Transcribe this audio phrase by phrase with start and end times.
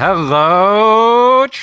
[0.00, 0.97] Hello,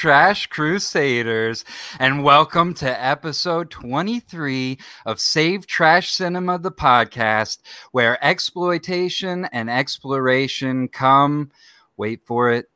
[0.05, 1.65] Trash Crusaders,
[1.97, 7.57] and welcome to episode 23 of Save Trash Cinema, the podcast,
[7.91, 11.49] where exploitation and exploration come,
[11.97, 12.69] wait for it,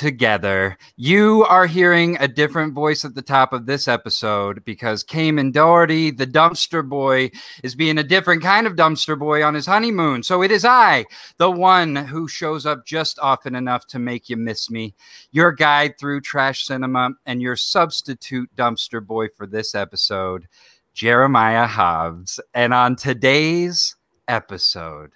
[0.00, 0.78] together.
[0.96, 6.10] You are hearing a different voice at the top of this episode because Cayman Doherty,
[6.10, 7.30] the dumpster boy,
[7.62, 10.22] is being a different kind of dumpster boy on his honeymoon.
[10.22, 11.04] So it is I,
[11.36, 14.94] the one who shows up just often enough to make you miss me,
[15.32, 20.48] your guide through trash cinema, and your substitute dumpster boy for this episode,
[20.94, 22.40] Jeremiah Hobbs.
[22.54, 23.96] And on today's
[24.28, 25.10] episode,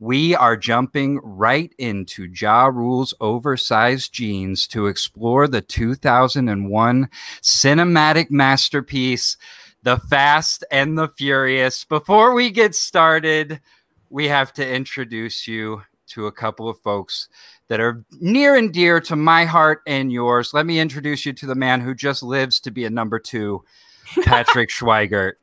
[0.00, 7.08] we are jumping right into Ja Rule's oversized jeans to explore the 2001
[7.42, 9.36] cinematic masterpiece,
[9.82, 11.84] The Fast and the Furious.
[11.84, 13.60] Before we get started,
[14.08, 17.28] we have to introduce you to a couple of folks
[17.68, 20.54] that are near and dear to my heart and yours.
[20.54, 23.64] Let me introduce you to the man who just lives to be a number two,
[24.24, 25.34] Patrick Schweigert.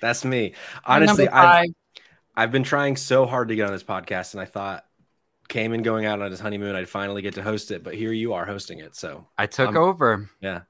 [0.00, 0.54] That's me.
[0.86, 1.68] Honestly, I've,
[2.36, 4.84] I've been trying so hard to get on this podcast, and I thought
[5.48, 7.84] Cayman going out on his honeymoon, I'd finally get to host it.
[7.84, 8.96] But here you are hosting it.
[8.96, 10.28] So I took I'm, over.
[10.40, 10.62] Yeah.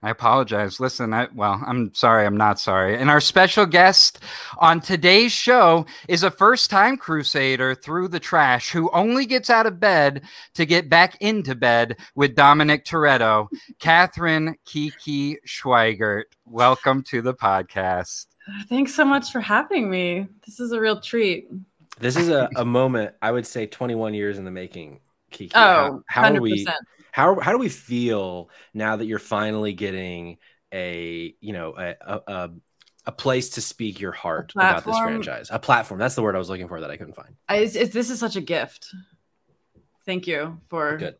[0.00, 0.78] I apologize.
[0.78, 2.96] Listen, I well, I'm sorry, I'm not sorry.
[2.96, 4.20] And our special guest
[4.58, 9.80] on today's show is a first-time crusader through the trash who only gets out of
[9.80, 10.22] bed
[10.54, 13.48] to get back into bed with Dominic Toretto,
[13.80, 16.24] Catherine Kiki Schweigert.
[16.46, 18.26] Welcome to the podcast.
[18.68, 20.26] Thanks so much for having me.
[20.46, 21.48] This is a real treat.
[22.00, 25.00] This is a, a moment, I would say 21 years in the making,
[25.30, 25.52] Kiki.
[25.54, 26.66] Oh, how, how are we
[27.12, 30.38] how how do we feel now that you're finally getting
[30.72, 32.50] a you know a a,
[33.06, 35.48] a place to speak your heart about this franchise?
[35.50, 35.98] A platform.
[35.98, 37.34] That's the word I was looking for that I couldn't find.
[37.48, 38.94] I, it's, it's, this is such a gift.
[40.06, 41.16] Thank you for good.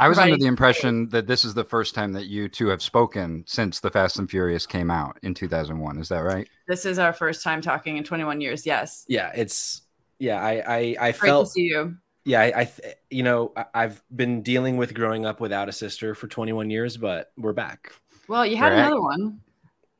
[0.00, 0.32] I was right.
[0.32, 3.80] under the impression that this is the first time that you two have spoken since
[3.80, 5.98] The Fast and Furious came out in 2001.
[5.98, 6.48] Is that right?
[6.66, 8.64] This is our first time talking in 21 years.
[8.64, 9.04] Yes.
[9.08, 9.82] Yeah, it's
[10.18, 10.40] yeah.
[10.40, 11.96] I I, I felt to see you.
[12.24, 12.72] Yeah, I, I
[13.10, 17.32] you know I've been dealing with growing up without a sister for 21 years, but
[17.36, 17.92] we're back.
[18.26, 19.40] Well, you had another one.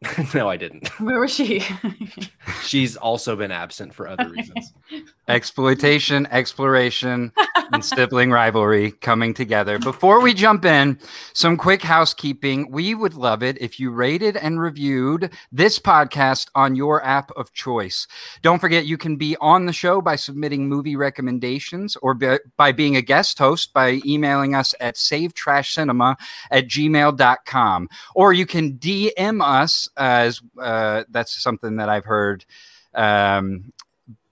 [0.35, 0.89] no, I didn't.
[1.01, 1.63] Where was she?
[2.63, 4.73] She's also been absent for other reasons.
[5.29, 7.33] Exploitation, exploration,
[7.73, 9.79] and sibling rivalry coming together.
[9.79, 10.99] Before we jump in,
[11.35, 12.71] some quick housekeeping.
[12.71, 17.53] We would love it if you rated and reviewed this podcast on your app of
[17.53, 18.07] choice.
[18.41, 22.73] Don't forget, you can be on the show by submitting movie recommendations or by, by
[22.73, 26.17] being a guest host by emailing us at savetrashcinema
[26.51, 27.89] at gmail.com.
[28.15, 32.45] Or you can DM us as uh, that's something that I've heard
[32.95, 33.73] um,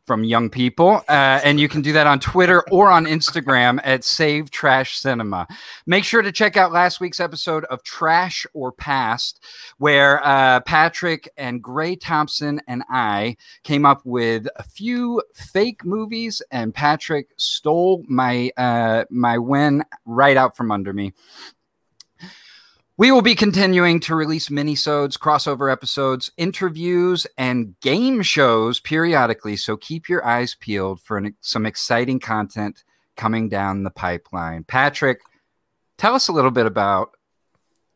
[0.09, 1.05] from young people.
[1.07, 5.47] Uh, and you can do that on Twitter or on Instagram at Save Trash Cinema.
[5.87, 9.45] Make sure to check out last week's episode of Trash or Past,
[9.77, 16.41] where uh, Patrick and Gray Thompson and I came up with a few fake movies,
[16.51, 21.13] and Patrick stole my uh, my win right out from under me.
[22.99, 29.55] We will be continuing to release minisodes, crossover episodes, interviews, and game shows periodically.
[29.55, 32.83] So keep your eyes peeled for an, some exciting content
[33.17, 34.65] coming down the pipeline.
[34.65, 35.21] Patrick,
[35.97, 37.17] tell us a little bit about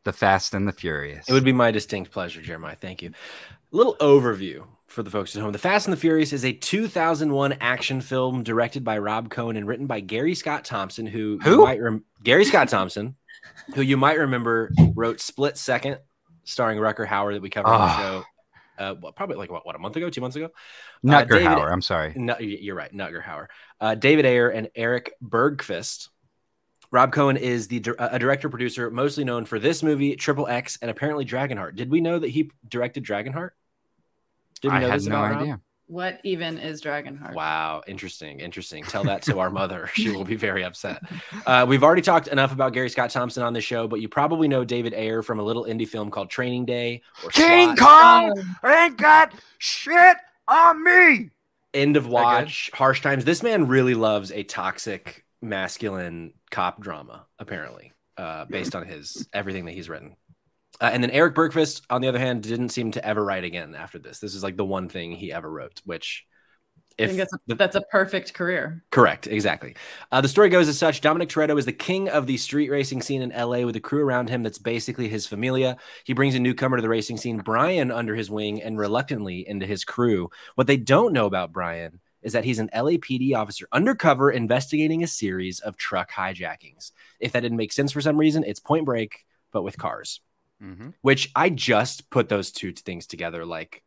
[0.04, 1.28] the Fast and the Furious.
[1.28, 2.76] It would be my distinct pleasure, Jeremiah.
[2.76, 3.10] Thank you.
[3.72, 5.50] A little overview for the folks at home.
[5.50, 9.66] The Fast and the Furious is a 2001 action film directed by Rob Cohen and
[9.66, 11.66] written by Gary Scott Thompson, who, who?
[11.66, 13.16] Rem- Gary Scott Thompson
[13.74, 15.98] who you might remember wrote Split Second,
[16.44, 17.74] starring Rucker Hauer that we covered oh.
[17.74, 17.98] on the ah.
[17.98, 18.24] show.
[18.78, 20.50] Uh, well, probably like what, what a month ago, two months ago.
[21.04, 21.70] Nutger uh, David, Hauer.
[21.70, 22.14] I'm sorry.
[22.16, 22.92] No, you're right.
[22.92, 23.46] Nutger Hauer.
[23.80, 26.08] Uh, David Ayer and Eric Bergquist.
[26.90, 30.90] Rob Cohen is the a director producer mostly known for this movie, Triple X, and
[30.90, 31.74] apparently Dragonheart.
[31.74, 33.50] Did we know that he directed Dragonheart?
[34.60, 35.52] Did we know I had no idea.
[35.52, 35.60] Rob?
[35.86, 37.34] What even is Dragonheart?
[37.34, 38.84] Wow, interesting, interesting.
[38.84, 41.02] Tell that to our mother; she will be very upset.
[41.46, 44.48] Uh, we've already talked enough about Gary Scott Thompson on the show, but you probably
[44.48, 47.02] know David Ayer from a little indie film called Training Day.
[47.24, 47.78] Or King SWAT.
[47.78, 50.16] Kong ain't got shit
[50.48, 51.30] on me.
[51.74, 53.24] End of watch, harsh times.
[53.24, 59.64] This man really loves a toxic masculine cop drama, apparently, uh, based on his everything
[59.64, 60.16] that he's written.
[60.82, 63.76] Uh, and then Eric Bergquist, on the other hand, didn't seem to ever write again
[63.76, 64.18] after this.
[64.18, 66.26] This is like the one thing he ever wrote, which
[66.98, 68.84] I think that's a, the, that's a perfect career.
[68.90, 69.76] Correct, exactly.
[70.10, 73.00] Uh, the story goes as such: Dominic Toretto is the king of the street racing
[73.00, 75.76] scene in LA, with a crew around him that's basically his familia.
[76.04, 79.66] He brings a newcomer to the racing scene, Brian, under his wing, and reluctantly into
[79.66, 80.30] his crew.
[80.56, 85.08] What they don't know about Brian is that he's an LAPD officer undercover investigating a
[85.08, 86.90] series of truck hijackings.
[87.20, 90.20] If that didn't make sense for some reason, it's Point Break, but with cars.
[90.62, 90.90] Mm-hmm.
[91.00, 93.82] Which I just put those two things together like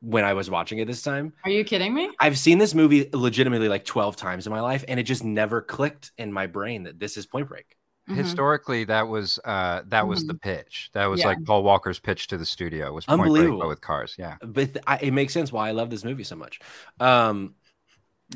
[0.00, 1.32] when I was watching it this time.
[1.44, 2.10] Are you kidding me?
[2.20, 5.60] I've seen this movie legitimately like 12 times in my life and it just never
[5.60, 7.76] clicked in my brain that this is Point Break.
[8.08, 8.20] Mm-hmm.
[8.22, 10.28] Historically, that was uh that was mm-hmm.
[10.28, 10.90] the pitch.
[10.94, 11.26] That was yeah.
[11.26, 13.58] like Paul Walker's pitch to the studio was Point Unbelievable.
[13.58, 14.14] Break, with cars.
[14.18, 14.36] Yeah.
[14.40, 16.60] But th- I, it makes sense why I love this movie so much.
[17.00, 17.54] Um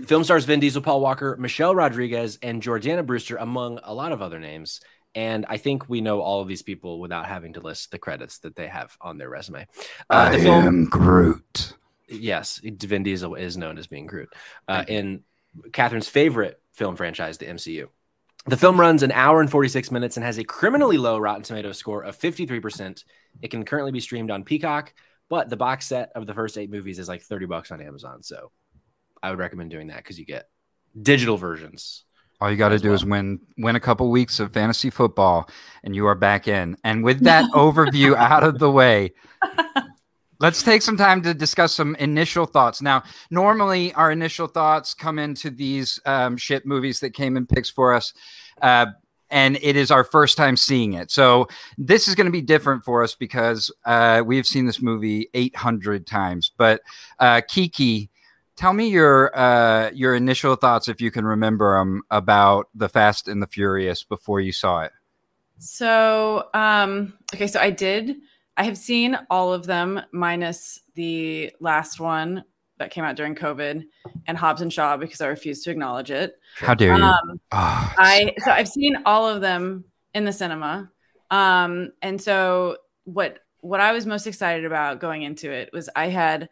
[0.06, 4.20] film stars Vin Diesel, Paul Walker, Michelle Rodriguez, and Jordana Brewster, among a lot of
[4.20, 4.80] other names.
[5.14, 8.38] And I think we know all of these people without having to list the credits
[8.40, 9.66] that they have on their resume.
[10.08, 11.74] Uh, I film, am Groot.
[12.08, 14.32] Yes, Vin Diesel is known as being Groot.
[14.66, 15.22] Uh, in
[15.72, 17.88] Catherine's favorite film franchise, the MCU.
[18.46, 21.72] The film runs an hour and 46 minutes and has a criminally low Rotten Tomato
[21.72, 23.04] score of 53%.
[23.40, 24.94] It can currently be streamed on Peacock,
[25.28, 28.22] but the box set of the first eight movies is like 30 bucks on Amazon.
[28.22, 28.50] So
[29.22, 30.48] I would recommend doing that because you get
[31.00, 32.04] digital versions
[32.42, 32.96] all you got to do well.
[32.96, 35.48] is win win a couple weeks of fantasy football,
[35.84, 36.76] and you are back in.
[36.82, 39.12] And with that overview out of the way,
[40.40, 42.82] let's take some time to discuss some initial thoughts.
[42.82, 47.70] Now, normally our initial thoughts come into these um, shit movies that came in picks
[47.70, 48.12] for us.
[48.60, 48.86] Uh,
[49.30, 51.10] and it is our first time seeing it.
[51.10, 51.48] So
[51.78, 56.06] this is going to be different for us because uh, we've seen this movie 800
[56.06, 56.52] times.
[56.58, 56.82] But
[57.18, 58.10] uh, Kiki,
[58.56, 63.28] tell me your uh, your initial thoughts, if you can remember them, about the Fast
[63.28, 64.92] and the Furious before you saw it.
[65.58, 68.16] So, um, okay, so I did.
[68.56, 72.44] I have seen all of them minus the last one
[72.78, 73.84] that came out during COVID
[74.26, 76.34] and Hobbs and Shaw because I refuse to acknowledge it.
[76.56, 77.02] How dare you?
[77.02, 79.84] Um, oh, I so I've seen all of them
[80.14, 80.90] in the cinema.
[81.30, 86.08] Um, and so what what I was most excited about going into it was I
[86.08, 86.48] had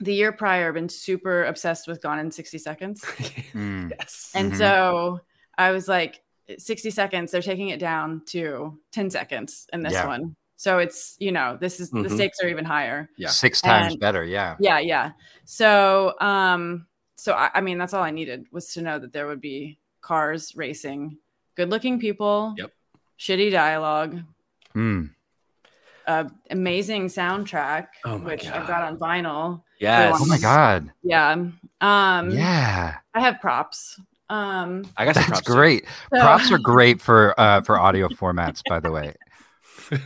[0.00, 3.00] the year prior been super obsessed with Gone in 60 Seconds.
[3.04, 3.90] mm.
[3.98, 4.32] Yes.
[4.34, 4.58] And mm-hmm.
[4.58, 5.20] so
[5.56, 6.22] I was like,
[6.58, 10.06] 60 seconds, they're taking it down to 10 seconds in this yeah.
[10.06, 10.36] one.
[10.56, 12.02] So it's, you know, this is mm-hmm.
[12.02, 13.10] the stakes are even higher.
[13.16, 13.28] Yeah.
[13.28, 14.24] Six times and, better.
[14.24, 14.56] Yeah.
[14.58, 14.78] Yeah.
[14.78, 15.12] Yeah.
[15.44, 19.26] So, um, so I, I, mean, that's all I needed was to know that there
[19.26, 21.18] would be cars racing,
[21.56, 22.72] good looking people, yep.
[23.18, 24.22] shitty dialogue.
[24.74, 25.10] Mm.
[26.06, 28.52] Uh, amazing soundtrack, oh which God.
[28.52, 29.62] I've got on vinyl.
[29.80, 30.16] Yes.
[30.20, 30.90] Oh my god.
[31.02, 31.32] Yeah.
[31.80, 32.96] Um Yeah.
[33.14, 34.00] I have props.
[34.28, 35.84] Um I got That's great.
[36.14, 36.20] So...
[36.20, 39.14] Props are great for uh for audio formats, by the way.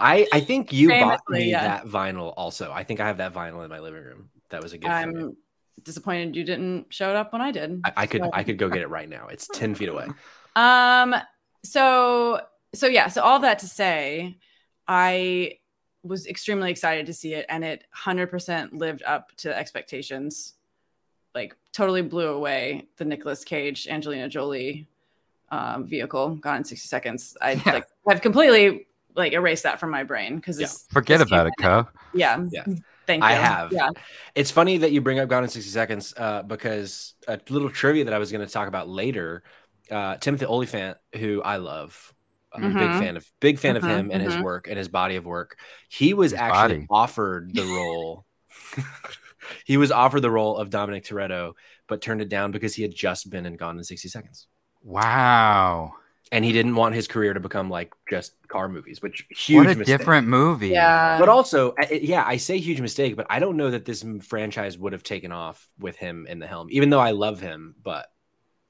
[0.00, 1.62] I I think you Famously, bought me yeah.
[1.62, 2.70] that vinyl also.
[2.72, 4.30] I think I have that vinyl in my living room.
[4.50, 4.92] That was a gift.
[4.92, 5.36] I'm
[5.82, 7.80] disappointed you didn't show it up when I did.
[7.84, 8.30] I, I could so.
[8.32, 9.28] I could go get it right now.
[9.28, 10.08] It's 10 feet away.
[10.56, 11.14] Um
[11.64, 12.40] so
[12.74, 14.38] so yeah, so all that to say,
[14.88, 15.58] I
[16.02, 20.54] was extremely excited to see it and it 100% lived up to expectations
[21.34, 24.88] like totally blew away the Nicolas Cage Angelina Jolie
[25.50, 27.72] um, vehicle gone in 60 seconds I yeah.
[27.72, 30.68] like I've completely like erased that from my brain because yeah.
[30.90, 31.86] forget about it Co.
[32.14, 32.64] yeah yeah
[33.08, 33.28] Thank you.
[33.30, 33.72] I have.
[33.72, 33.88] Yeah.
[34.34, 38.04] It's funny that you bring up Gone in 60 Seconds uh, because a little trivia
[38.04, 39.42] that I was going to talk about later.
[39.90, 42.12] Uh, Timothy Olyphant, who I love,
[42.64, 42.76] I'm mm-hmm.
[42.76, 43.00] a big mm-hmm.
[43.00, 43.86] fan of big fan mm-hmm.
[43.86, 44.42] of him and his mm-hmm.
[44.42, 45.58] work and his body of work.
[45.88, 46.86] He was his actually body.
[46.90, 48.24] offered the role.
[49.64, 51.52] he was offered the role of Dominic Toretto,
[51.86, 54.46] but turned it down because he had just been in Gone in 60 Seconds.
[54.82, 55.94] Wow.
[56.30, 59.56] And he didn't want his career to become like just car movies, which huge.
[59.56, 59.98] What a mistake.
[59.98, 60.68] different movie.
[60.68, 61.18] Yeah.
[61.18, 64.92] But also, yeah, I say huge mistake, but I don't know that this franchise would
[64.92, 68.08] have taken off with him in the helm, even though I love him, but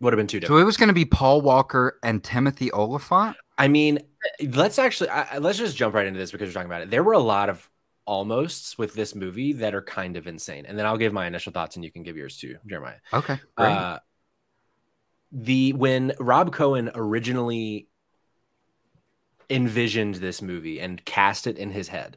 [0.00, 0.58] would have been too different.
[0.58, 3.36] So it was going to be Paul Walker and Timothy Olyphant.
[3.58, 3.98] I mean,
[4.40, 6.90] let's actually I, let's just jump right into this because we're talking about it.
[6.90, 7.68] There were a lot of
[8.06, 11.52] almosts with this movie that are kind of insane, and then I'll give my initial
[11.52, 12.96] thoughts, and you can give yours too, Jeremiah.
[13.12, 13.38] Okay.
[13.56, 13.66] Great.
[13.68, 13.98] Uh,
[15.32, 17.88] the when Rob Cohen originally
[19.50, 22.16] envisioned this movie and cast it in his head,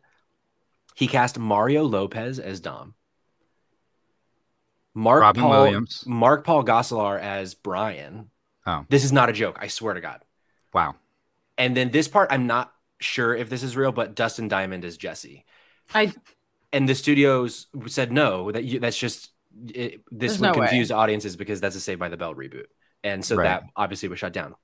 [0.96, 2.94] he cast Mario Lopez as Dom.
[4.94, 6.04] Mark Robin Paul, Williams.
[6.06, 8.30] Mark Paul Gosselaar as Brian.
[8.66, 9.58] Oh, this is not a joke.
[9.60, 10.22] I swear to God.
[10.74, 10.96] Wow.
[11.62, 14.98] And then this part, I'm not sure if this is real, but Dustin Diamond is
[14.98, 15.46] Jesse.
[15.94, 16.12] I
[16.74, 18.52] and the studios said no.
[18.52, 19.30] That you, that's just
[19.68, 20.96] it, this would no confuse way.
[20.96, 22.66] audiences because that's a Saved by the Bell reboot,
[23.04, 23.44] and so right.
[23.44, 24.56] that obviously was shut down.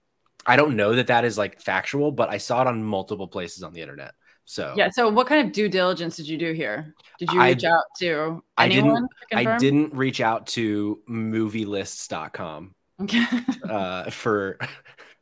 [0.44, 3.62] I don't know that that is like factual, but I saw it on multiple places
[3.62, 4.16] on the internet.
[4.46, 4.89] So yeah.
[4.89, 6.96] So what kind of due diligence did you do here?
[7.20, 9.08] Did you reach I, out to anyone?
[9.32, 9.54] I didn't.
[9.54, 12.74] I didn't reach out to movielists.com
[13.70, 14.58] uh, for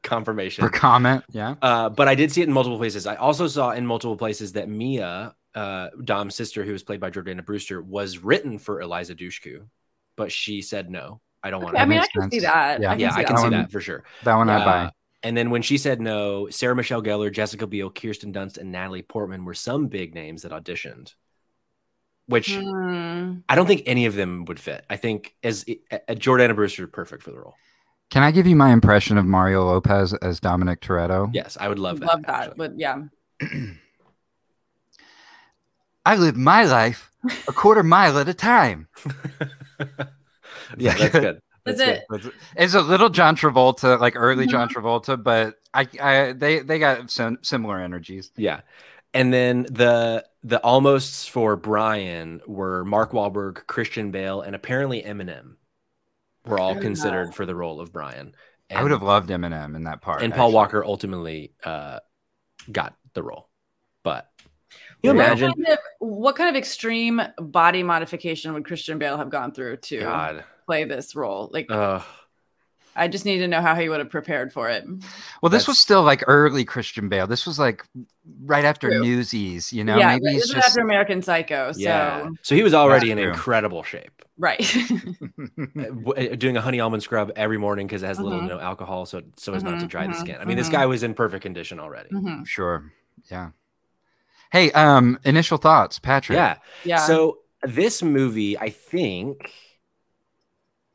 [0.06, 1.24] confirmation for comment.
[1.32, 1.56] Yeah.
[1.62, 3.06] Uh, but I did see it in multiple places.
[3.06, 7.12] I also saw in multiple places that Mia, uh, Dom's sister, who was played by
[7.12, 9.68] Jordana Brewster, was written for Eliza Dushku,
[10.16, 11.20] but she said no.
[11.44, 11.76] I don't okay, want.
[11.76, 11.82] to.
[11.82, 12.34] I mean, I can sense.
[12.34, 12.82] see that.
[12.82, 14.04] Yeah, I yeah, I can see that for sure.
[14.24, 14.84] That one I buy.
[14.86, 14.90] Uh,
[15.22, 19.02] and then when she said no, Sarah Michelle Gellar, Jessica Biel, Kirsten Dunst, and Natalie
[19.02, 21.14] Portman were some big names that auditioned.
[22.28, 23.38] Which hmm.
[23.48, 24.86] I don't think any of them would fit.
[24.90, 27.56] I think as uh, Jordana Brewster perfect for the role.
[28.10, 31.30] Can I give you my impression of Mario Lopez as Dominic Toretto?
[31.34, 32.06] Yes, I would love that.
[32.08, 32.56] Love that, actually.
[32.58, 33.02] but yeah.
[36.06, 37.12] I live my life
[37.48, 38.88] a quarter mile at a time.
[40.78, 41.42] yeah, that's good.
[41.66, 42.06] That's it.
[42.56, 44.52] It's a little John Travolta, like early mm-hmm.
[44.52, 48.32] John Travolta, but I, I, they, they got some similar energies.
[48.38, 48.62] Yeah,
[49.16, 55.56] and then the the almosts for Brian were Mark Wahlberg, Christian Bale, and apparently Eminem
[56.46, 58.34] were all considered for the role of Brian.
[58.70, 60.22] And, I would have loved Eminem in that part.
[60.22, 62.00] And Paul Walker ultimately uh,
[62.72, 63.50] got the role,
[64.04, 64.30] but
[65.04, 69.30] you imagine what kind, of, what kind, of, extreme body modification would Christian Bale have
[69.30, 70.44] gone through to God.
[70.66, 71.50] play this role?
[71.52, 72.02] Like, uh,
[72.96, 74.86] I just need to know how he would have prepared for it.
[75.42, 75.68] Well, this That's...
[75.68, 77.28] was still like early Christian Bale.
[77.28, 77.86] This was like
[78.46, 79.02] right after true.
[79.02, 79.98] Newsies, you know.
[79.98, 81.74] Yeah, maybe he's just after American Psycho.
[81.74, 81.80] So.
[81.80, 84.24] Yeah, so he was already in incredible shape.
[84.38, 84.66] Right.
[85.78, 88.28] Uh, uh, doing a honey almond scrub every morning because it has mm-hmm.
[88.28, 90.38] little no alcohol, so so as mm-hmm, not to dry mm-hmm, the skin.
[90.40, 90.78] I mean, this mm-hmm.
[90.78, 92.10] guy was in perfect condition already.
[92.10, 92.44] Mm-hmm.
[92.44, 92.92] Sure.
[93.30, 93.52] Yeah.
[94.52, 96.38] Hey, um, initial thoughts, Patrick.
[96.38, 96.58] Yeah.
[96.84, 96.98] Yeah.
[96.98, 99.52] So this movie, I think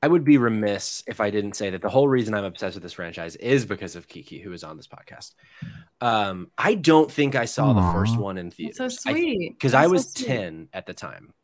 [0.02, 2.83] I would be remiss if I didn't say that the whole reason I'm obsessed with
[2.83, 5.35] this franchise is because of Kiki, who is on this podcast.
[6.00, 7.75] Um, I don't think I saw Aww.
[7.75, 8.78] the first one in theaters.
[8.78, 9.52] That's so sweet.
[9.59, 11.35] Because I, I, was so 10 at the time.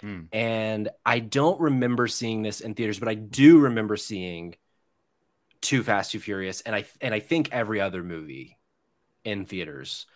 [0.00, 0.22] Hmm.
[0.32, 4.54] And I don't remember seeing this in theaters, but I do remember seeing
[5.60, 8.58] Too Fast, Too Furious, and I and I think every other movie
[9.24, 10.06] in theaters.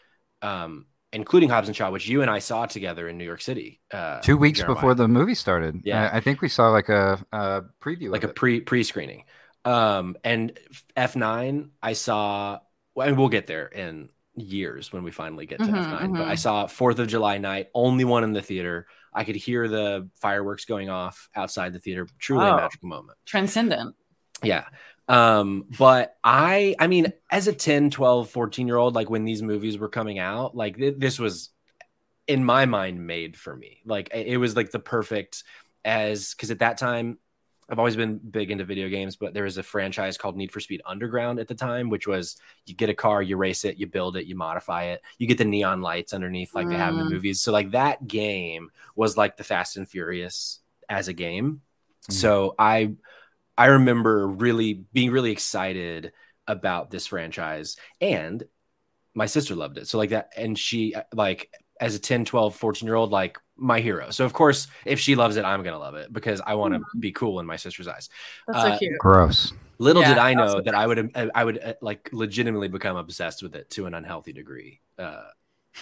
[0.40, 3.80] Um, including Hobbs and Shaw, which you and I saw together in New York City.
[3.92, 4.74] Uh, Two weeks Jeremiah.
[4.74, 5.80] before the movie started.
[5.84, 9.24] Yeah, I, I think we saw like a, a preview, like a pre pre screening.
[9.64, 10.58] Um, and
[10.96, 12.58] F nine, I saw,
[12.96, 16.16] and we'll get there in years when we finally get to mm-hmm, F 9 mm-hmm.
[16.16, 18.86] But I saw Fourth of July night, only one in the theater.
[19.12, 22.06] I could hear the fireworks going off outside the theater.
[22.18, 23.18] Truly oh, a magical moment.
[23.26, 23.96] Transcendent.
[24.42, 24.64] Yeah.
[25.08, 29.42] Um, but I, I mean, as a 10, 12, 14 year old, like when these
[29.42, 31.50] movies were coming out, like th- this was
[32.26, 33.80] in my mind made for me.
[33.86, 35.44] Like it was like the perfect
[35.84, 37.18] as because at that time
[37.70, 40.60] I've always been big into video games, but there was a franchise called Need for
[40.60, 43.86] Speed Underground at the time, which was you get a car, you race it, you
[43.86, 46.70] build it, you modify it, you get the neon lights underneath like mm.
[46.70, 47.12] they have in the mm.
[47.12, 47.42] movies.
[47.42, 51.60] So like that game was like the Fast and Furious as a game.
[52.08, 52.14] Mm.
[52.14, 52.92] So I
[53.58, 56.12] I remember really being really excited
[56.46, 58.44] about this franchise and
[59.14, 59.88] my sister loved it.
[59.88, 61.50] So like that and she like
[61.80, 64.10] as a 10, 12, 14 year old like my hero.
[64.10, 66.74] So of course if she loves it I'm going to love it because I want
[66.74, 67.00] to mm-hmm.
[67.00, 68.08] be cool in my sister's eyes.
[68.46, 68.98] That's uh, so cute.
[69.00, 69.52] Gross.
[69.80, 73.42] Little yeah, did I know that I would I would uh, like legitimately become obsessed
[73.42, 74.80] with it to an unhealthy degree.
[74.96, 75.24] Uh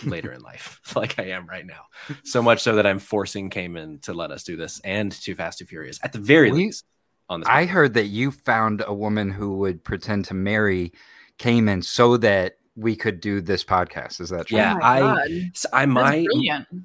[0.05, 1.85] later in life, like I am right now.
[2.25, 5.59] So much so that I'm forcing Cayman to let us do this and Too Fast,
[5.59, 6.85] Too Furious at the very least
[7.29, 7.49] on this.
[7.49, 10.93] I heard that you found a woman who would pretend to marry
[11.39, 14.21] Cayman so that we could do this podcast.
[14.21, 14.59] Is that true?
[14.59, 16.27] Yeah, oh I, I my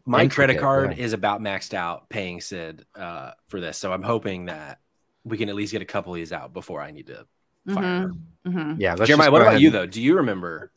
[0.06, 1.04] my credit card yeah.
[1.04, 4.80] is about maxed out paying Sid uh, for this, so I'm hoping that
[5.24, 7.26] we can at least get a couple of these out before I need to
[7.68, 8.50] fire mm-hmm.
[8.50, 8.82] Mm-hmm.
[8.82, 9.32] Yeah, Jeremiah.
[9.32, 9.86] What about you though?
[9.86, 10.72] Do you remember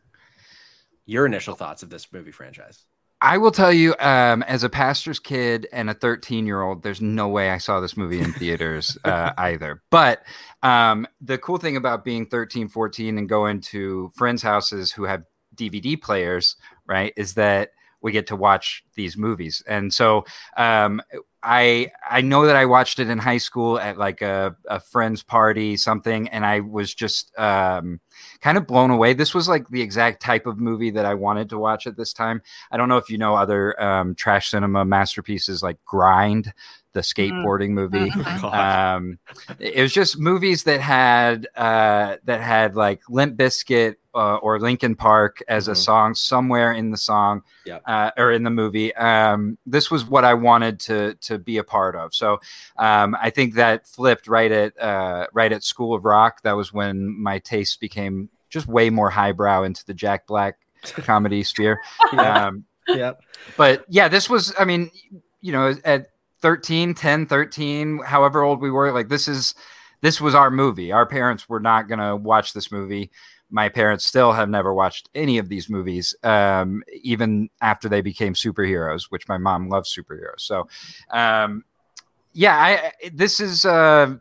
[1.06, 2.84] your initial thoughts of this movie franchise?
[3.24, 7.00] I will tell you, um, as a pastor's kid and a 13 year old, there's
[7.00, 9.82] no way I saw this movie in theaters uh, either.
[9.88, 10.22] But
[10.62, 15.22] um, the cool thing about being 13, 14 and going to friends' houses who have
[15.56, 17.70] DVD players, right, is that
[18.02, 19.62] we get to watch these movies.
[19.66, 20.26] And so
[20.58, 21.00] um,
[21.44, 25.22] I I know that I watched it in high school at like a, a friend's
[25.22, 28.00] party, something, and I was just um,
[28.40, 29.12] kind of blown away.
[29.12, 32.12] This was like the exact type of movie that I wanted to watch at this
[32.12, 32.40] time.
[32.70, 36.52] I don't know if you know other um, trash cinema masterpieces like Grind,
[36.94, 37.20] the mm-hmm.
[37.34, 38.10] skateboarding movie.
[38.10, 38.44] Mm-hmm.
[38.54, 39.18] Um,
[39.58, 44.94] it was just movies that had uh, that had like Limp Bizkit uh, or Linkin
[44.94, 45.72] Park as mm-hmm.
[45.72, 47.82] a song somewhere in the song yep.
[47.86, 48.94] uh, or in the movie.
[48.96, 52.14] Um, this was what I wanted to to be a part of.
[52.14, 52.40] So
[52.78, 56.42] um, I think that flipped right at uh, right at School of Rock.
[56.42, 61.42] That was when my tastes became just way more highbrow into the Jack Black comedy
[61.42, 61.80] sphere.
[62.12, 62.46] Yeah.
[62.46, 63.12] Um, yeah.
[63.56, 64.90] but yeah, this was, I mean,
[65.40, 66.06] you know, at
[66.40, 69.54] 13, 10, 13, however old we were, like this is,
[70.02, 70.92] this was our movie.
[70.92, 73.10] Our parents were not going to watch this movie.
[73.54, 78.34] My parents still have never watched any of these movies, um, even after they became
[78.34, 80.40] superheroes, which my mom loves superheroes.
[80.40, 80.66] So,
[81.10, 81.64] um,
[82.32, 84.16] yeah, I, this is, uh,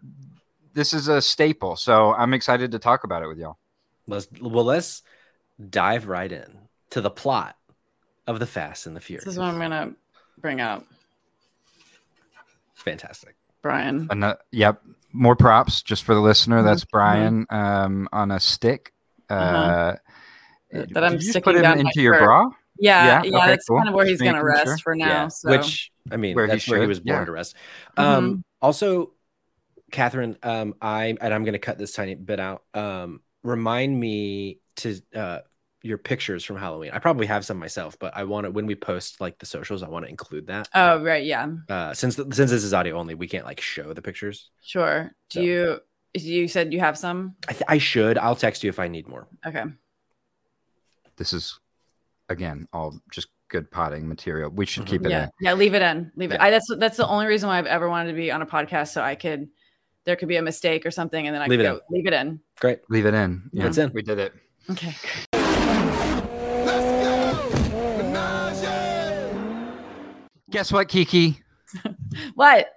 [0.75, 1.75] this is a staple.
[1.75, 3.57] So I'm excited to talk about it with y'all.
[4.05, 5.01] Let's well let's
[5.69, 6.59] dive right in
[6.91, 7.57] to the plot
[8.27, 9.25] of the Fast and the Furious.
[9.25, 9.93] This is what I'm gonna
[10.37, 10.85] bring up,
[12.75, 13.35] Fantastic.
[13.61, 14.07] Brian.
[14.11, 14.81] And, uh, yep.
[15.15, 16.63] More props just for the listener.
[16.63, 18.92] That's Brian um, on a stick.
[19.37, 19.95] Uh,
[20.73, 20.85] Uh-huh.
[20.85, 22.23] did That I'm you sticking put him down into your shirt.
[22.23, 22.49] bra.
[22.79, 23.77] Yeah, Yeah, yeah, okay, that's cool.
[23.77, 24.77] kind of where he's gonna rest sure.
[24.79, 25.07] for now.
[25.07, 25.27] yeah.
[25.27, 25.49] So.
[25.51, 27.25] Which I mean Where he that's where he was born yeah.
[27.25, 27.55] to rest.
[27.97, 28.03] Mhm.
[28.03, 29.13] Um also
[29.91, 32.63] Catherine, um, I and I'm gonna cut this tiny bit out.
[32.73, 35.39] Um, remind me to uh
[35.83, 36.91] your pictures from Halloween.
[36.93, 39.83] I probably have some myself, but I want to when we post like the socials,
[39.83, 40.67] I want to include that.
[40.73, 44.01] oh right, yeah, Uh, since since this is audio only, we can't like show the
[44.01, 44.49] pictures.
[44.63, 45.11] sure.
[45.29, 45.41] Do So.
[45.41, 45.79] you?
[46.15, 47.35] You said you have some.
[47.47, 48.17] I, th- I should.
[48.17, 49.27] I'll text you if I need more.
[49.45, 49.63] Okay.
[51.17, 51.59] This is
[52.29, 54.49] again all just good potting material.
[54.51, 54.87] We should Mhm.
[54.87, 55.29] keep it yeah, in.
[55.41, 55.53] yeah.
[55.53, 56.11] Leave it in.
[56.15, 56.39] Leave it.
[56.39, 58.89] I, that's that's the only reason why I've ever wanted to be on a podcast,
[58.93, 59.47] so I could.
[60.05, 61.81] There could be a mistake or something, and then I Leave could it go, in.
[61.89, 62.39] leave it in.
[62.59, 62.79] Great.
[62.89, 63.49] Leave it in.
[63.53, 63.91] Yeah, It's in.
[63.93, 64.33] We did it.
[64.69, 64.93] Okay.
[70.49, 71.39] Guess what, Kiki?
[72.35, 72.67] What?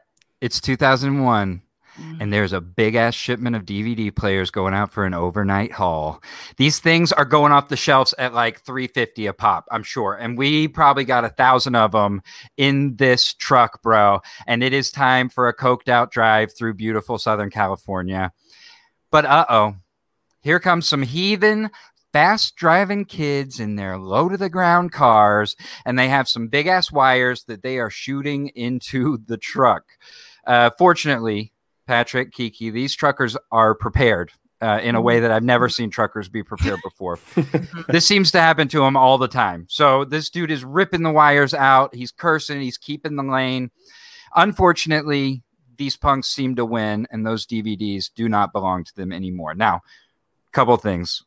[0.40, 1.60] It's 2001.
[2.00, 2.20] Mm.
[2.20, 6.22] and there's a big ass shipment of DVD players going out for an overnight haul.
[6.58, 10.14] These things are going off the shelves at like 350 a pop, I'm sure.
[10.14, 12.20] And we probably got a thousand of them
[12.58, 14.20] in this truck, bro.
[14.46, 18.32] And it is time for a coked out drive through beautiful Southern California.
[19.10, 19.76] But uh oh,
[20.42, 21.70] here comes some heathen
[22.12, 26.66] fast driving kids in their low to the ground cars, and they have some big
[26.66, 29.84] ass wires that they are shooting into the truck.
[30.46, 31.52] Uh, fortunately,
[31.86, 36.28] Patrick, Kiki, these truckers are prepared uh, in a way that I've never seen truckers
[36.28, 37.18] be prepared before.
[37.88, 39.66] this seems to happen to them all the time.
[39.68, 41.94] So this dude is ripping the wires out.
[41.94, 42.60] He's cursing.
[42.60, 43.70] He's keeping the lane.
[44.34, 45.42] Unfortunately,
[45.76, 49.54] these punks seem to win, and those DVDs do not belong to them anymore.
[49.54, 49.80] Now,
[50.52, 51.22] couple things.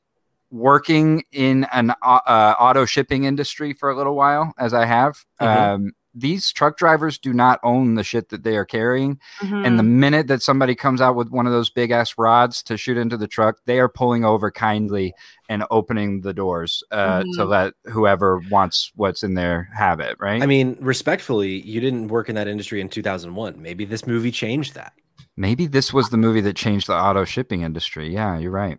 [0.52, 5.45] Working in an uh, auto shipping industry for a little while, as I have, Mhm.
[5.76, 9.19] um, these truck drivers do not own the shit that they are carrying.
[9.41, 9.65] Mhm.
[9.65, 12.78] And the minute that somebody comes out with one of those big ass rods to
[12.78, 15.13] shoot into the truck, they are pulling over kindly
[15.50, 17.48] and opening the doors uh, to Mhm.
[17.48, 20.17] let whoever wants what's in there have it.
[20.19, 20.41] Right.
[20.41, 23.62] I mean, respectfully, you didn't work in that industry in 2001.
[23.62, 24.93] Maybe this movie changed that.
[25.38, 28.10] Maybe this was the movie that changed the auto shipping industry.
[28.12, 28.78] Yeah, you're right.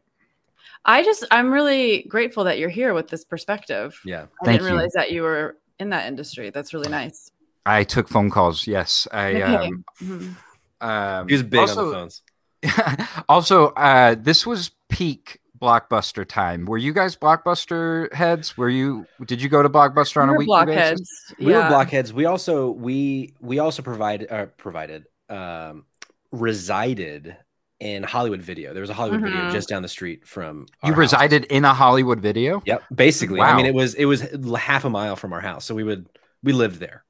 [0.84, 3.98] I just I'm really grateful that you're here with this perspective.
[4.04, 4.26] Yeah.
[4.42, 4.74] I Thank didn't you.
[4.74, 6.50] realize that you were in that industry.
[6.50, 7.30] That's really nice.
[7.66, 8.66] I took phone calls.
[8.66, 9.06] Yes.
[9.12, 9.66] I, Okay.
[9.68, 10.36] um, Mhm.
[10.80, 12.22] um, He was big on the phones.
[13.28, 16.64] also, uh, this was peak blockbuster time.
[16.64, 18.56] Were you guys blockbuster heads?
[18.56, 19.06] Were you?
[19.24, 21.00] Did you go to blockbuster on a weekly blockheads.
[21.00, 21.34] basis?
[21.38, 21.64] We yeah.
[21.64, 22.12] were blockheads.
[22.12, 25.84] We also we we also provided uh, provided um
[26.32, 27.36] resided
[27.80, 28.72] in Hollywood Video.
[28.74, 29.52] There was a Hollywood Video Mhm.
[29.52, 30.98] just down the street from You our house.
[30.98, 32.62] resided in a Hollywood video.
[32.66, 33.40] Yep, basically.
[33.40, 33.54] Wow.
[33.54, 34.20] I mean, it was it was
[34.58, 36.06] half a mile from our house, so we would
[36.42, 37.04] we lived there.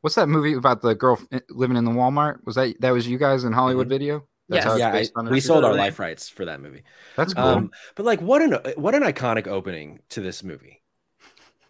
[0.00, 2.38] What's that movie about the girl f- living in the Walmart?
[2.44, 4.26] Was that that was you guys in Hollywood Video?
[4.48, 4.64] Yes.
[4.78, 6.82] yeah, I- based on a we sold our life rights for that movie.
[7.16, 7.44] That's cool.
[7.44, 10.82] Um, but like, what an what an iconic opening to this movie.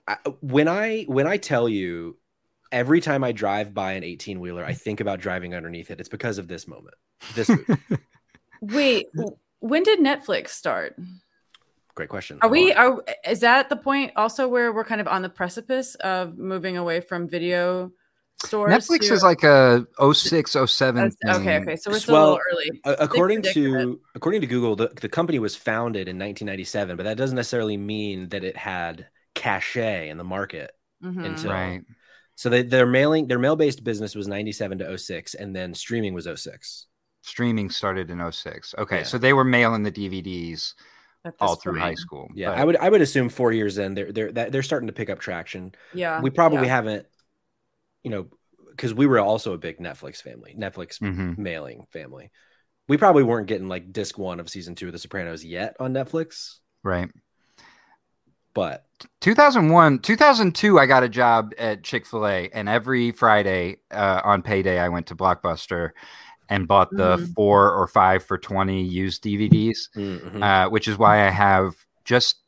[0.09, 2.17] I, when I when I tell you,
[2.73, 6.01] every time I drive by an eighteen wheeler, I think about driving underneath it.
[6.01, 6.95] It's because of this moment.
[7.35, 7.77] This movie.
[8.61, 9.07] Wait,
[9.61, 10.97] when did Netflix start?
[11.95, 12.39] great question.
[12.41, 15.95] Are we are is that the point also where we're kind of on the precipice
[15.97, 17.91] of moving away from video
[18.43, 18.73] stores?
[18.73, 21.77] Netflix to- is like a 06, 07 Oh, okay, okay.
[21.77, 22.81] So we're still Well, a little early.
[22.87, 27.19] A- according to according to Google, the, the company was founded in 1997, but that
[27.19, 30.71] doesn't necessarily mean that it had cachet in the market.
[31.05, 31.25] Mhm.
[31.27, 31.81] until- Right.
[32.41, 36.15] So they, their mailing their mail based business was 97 to 06, and then streaming
[36.15, 36.87] was 06.
[37.21, 38.75] Streaming started in 06.
[38.79, 39.03] Okay, Yeah.
[39.03, 40.73] so they were mailing the DVDs
[41.39, 41.83] all through point.
[41.83, 42.31] high school.
[42.35, 44.95] Yeah, but- I would I would assume four years in, they're they're they're starting to
[44.95, 45.75] pick up traction.
[45.93, 46.23] Yeah.
[46.23, 46.77] we probably yeah.
[46.77, 47.07] haven't,
[48.05, 48.29] you know,
[48.71, 51.37] because we were also a big Netflix family, Netflix Mhm.
[51.37, 52.31] mailing family.
[52.89, 55.93] We probably weren't getting like disc one of season two of The Sopranos yet on
[55.93, 57.11] Netflix, right.
[58.55, 58.87] but
[59.21, 64.43] 2001, 2002, I got a job at Chick fil A, and every Friday uh, on
[64.43, 65.91] payday, I went to Blockbuster.
[66.53, 67.33] and bought the Mhm.
[67.35, 70.43] four or five for 20 used DVDs, Mhm.
[70.43, 72.41] uh, which is why I have just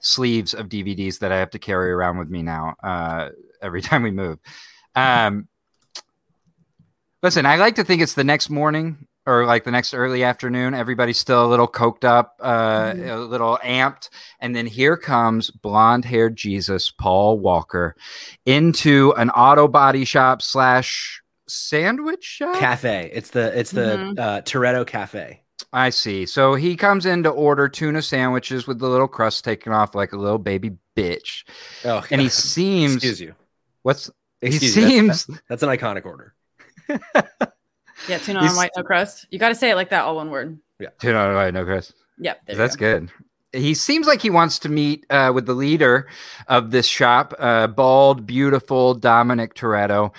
[0.00, 3.30] sleeves of DVDs that I have to carry around with me now uh,
[3.62, 4.38] every time we move.
[4.94, 5.48] Um,
[7.22, 10.72] listen, I like to think it's the next morning or like the next early afternoon.
[10.74, 13.08] Everybody's still a little coked up, uh, Mhm.
[13.12, 14.08] a little amped.
[14.40, 17.96] And then here comes blonde haired Jesus, Paul Walker,
[18.44, 22.56] into an auto body shop slash sandwich shop.
[22.56, 23.10] Cafe.
[23.12, 24.18] It's the it's the Mhm.
[24.18, 25.42] uh, Toretto Cafe.
[25.72, 26.26] I see.
[26.26, 30.12] So he comes in to order tuna sandwiches with the little crust taken off like
[30.12, 31.44] a little baby bitch.
[31.84, 33.34] Oh, And he seems excuse you.
[33.82, 34.10] what's
[34.42, 34.88] Excuse he you.
[34.88, 36.34] seems That's, that's an iconic order.
[38.08, 39.26] Yeah, tuna He's- on white no crust.
[39.30, 40.58] You got to say it like that, all one word.
[40.78, 41.94] Yeah, tuna on white, no crust.
[42.18, 42.40] Yep.
[42.46, 42.98] there you That's go.
[43.00, 43.10] good.
[43.52, 46.08] He seems like he wants to meet uh, with the leader
[46.48, 50.14] of this shop, uh, bald, beautiful Dominic Toretto.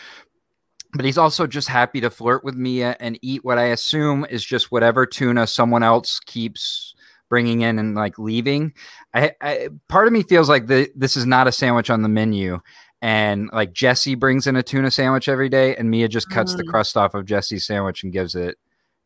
[0.93, 4.43] But he's also just happy to flirt with Mia and eat what I assume is
[4.43, 6.95] just whatever tuna someone else keeps
[7.29, 8.73] bringing in and like leaving.
[9.13, 12.09] I, I part of me feels like the, this is not a sandwich on the
[12.09, 12.59] menu,
[13.01, 16.63] and like Jesse brings in a tuna sandwich every day, and Mia just cuts the
[16.63, 16.67] Mm.
[16.69, 18.57] crust off of Jesse's sandwich and gives it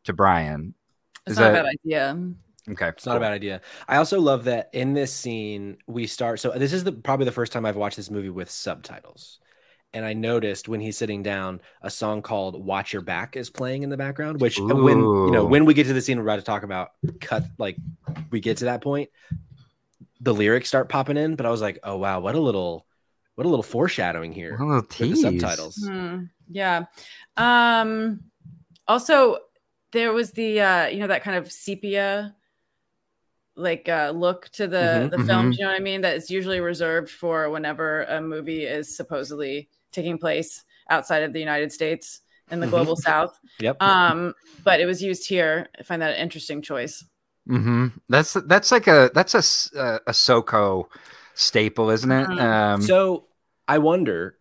[0.04, 0.74] to Brian.
[1.26, 2.28] It's Is not that- a bad idea.
[2.70, 3.60] Okay, It's not a bad idea.
[3.88, 6.38] I also love that in this scene we start.
[6.38, 9.40] So this is the probably the first time I've watched this movie with subtitles,
[9.92, 13.82] and I noticed when he's sitting down, a song called "Watch Your Back" is playing
[13.82, 14.40] in the background.
[14.40, 16.62] Which uh, when you know when we get to the scene we're about to talk
[16.62, 17.76] about, cut like
[18.30, 19.10] we get to that point,
[20.20, 21.34] the lyrics start popping in.
[21.34, 22.86] But I was like, oh wow, what a little,
[23.34, 25.22] what a little foreshadowing here A little with the tease.
[25.22, 25.76] subtitles.
[25.88, 26.84] Hmm, yeah.
[27.36, 28.20] Um
[28.88, 29.38] also
[29.92, 32.34] there was the uh you know that kind of sepia
[33.56, 36.00] like uh look to the Mhm, the films, you know what I mean?
[36.00, 41.40] That is usually reserved for whenever a movie is supposedly taking place outside of the
[41.40, 42.70] United States in the Mhm.
[42.70, 43.38] global south.
[43.60, 43.80] Yep.
[43.82, 45.68] Um but it was used here.
[45.78, 47.04] I find that an interesting choice.
[47.48, 47.88] Mm-hmm.
[48.08, 50.86] That's that's like a that's a s- a, a SoCal
[51.34, 52.26] staple, isn't it?
[52.28, 52.40] Mhm.
[52.40, 53.28] Um, so
[53.66, 54.38] I wonder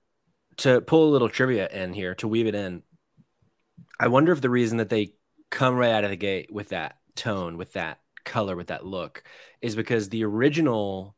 [0.57, 2.83] to pull a little trivia in here to weave it in.
[3.99, 5.13] I wonder if the reason that they
[5.49, 9.23] come right out of the gate with that tone, with that color, with that look,
[9.61, 11.15] is because the original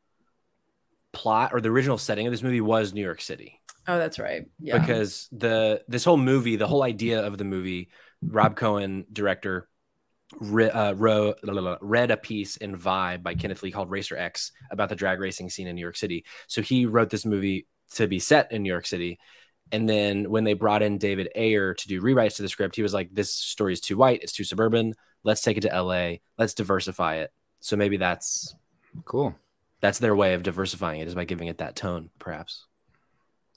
[1.11, 3.61] plot or the original setting of this movie was New York City.
[3.87, 4.45] Oh, that's right.
[4.59, 4.79] Yeah.
[4.79, 7.89] Because the this whole movie, the whole idea of the movie,
[8.21, 9.67] Rob Cohen, director,
[10.39, 11.33] re, uh, ro,
[11.81, 15.49] read a piece in Vibe by Kenneth Lee called Racer X about the drag racing
[15.49, 16.25] scene in New York City.
[16.47, 19.19] So he wrote this movie to be set in New York City.
[19.71, 22.83] And then when they brought in David Ayer to do rewrites to the script, he
[22.83, 24.21] was like, "This story is too white.
[24.21, 24.93] It's too suburban.
[25.23, 26.21] Let's take it to L.A.
[26.37, 28.55] Let's diversify it." So maybe that's
[29.05, 29.35] cool.
[29.79, 32.65] that's their way of diversifying it is by giving it that tone, perhaps.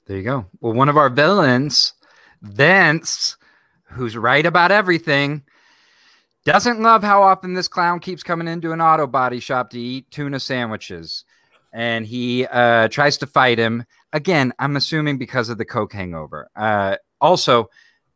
[0.05, 0.45] There you go.
[0.61, 1.93] Well, one of our villains,
[2.41, 3.35] Vince,
[3.83, 5.43] who's right about everything,
[6.47, 10.09] doesn't love how often this clown keeps coming into an auto body shop to eat
[10.09, 11.25] tuna sandwiches.
[11.73, 13.83] And he uh, tries to fight him.
[14.13, 16.47] Again, I'm assuming because of the coke hangover.
[16.55, 17.69] Uh, also,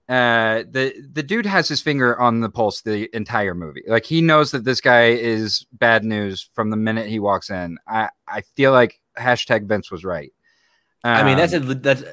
[0.08, 3.84] uh, the the dude has his finger on the pulse the entire movie.
[3.86, 7.78] Like he knows that this guy is bad news from the minute he walks in.
[7.86, 10.32] I I feel like hashtag Vince was right.
[11.04, 12.04] I mean, that's Um, a, that's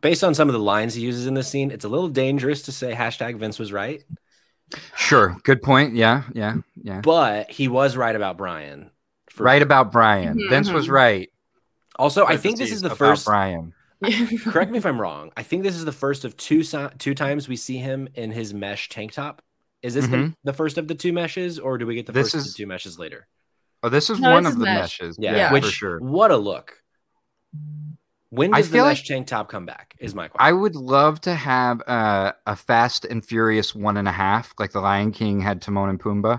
[0.00, 1.70] based on some of the lines he uses in this scene.
[1.70, 4.02] It's a little dangerous to say hashtag Vince was right,
[4.96, 5.36] Sure.
[5.44, 5.94] Good point.
[5.94, 6.24] Yeah.
[6.34, 6.56] Yeah.
[6.82, 7.00] Yeah.
[7.02, 8.90] but he was right about Brian.
[9.28, 9.64] for Right sure.
[9.64, 10.38] about Brian.
[10.38, 11.30] Mhm, Vince was right.
[11.96, 13.26] Also, I think this is the first.
[13.26, 13.72] Brian.
[14.44, 15.30] correct me if I'm wrong.
[15.36, 18.30] I think this is the first of two si- two times we see him in
[18.32, 19.42] his mesh tank top.
[19.82, 20.34] Is this the, Mhm.
[20.44, 22.56] the first of the two meshes, or do we get the This first of the
[22.56, 23.26] two meshes later?
[23.82, 25.00] Oh, this is No, one this of is the mesh.
[25.00, 25.16] meshes.
[25.18, 25.98] Yeah, Yeah, which for sure.
[26.00, 26.82] what a look.
[28.30, 29.96] When I does the feel like- tank top come back?
[29.98, 30.46] Is my question.
[30.46, 34.70] I would love to have uh, a Fast and Furious one and a half, like
[34.70, 36.38] the Lion King had Timon and Pumbaa,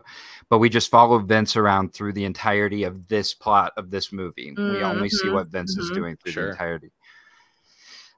[0.49, 4.53] but we just follow Vince around through the entirety of this plot of this movie.
[4.57, 5.95] We only see Mhm, what Vince is mhm.
[5.95, 6.45] doing through Sure.
[6.45, 6.91] the entirety.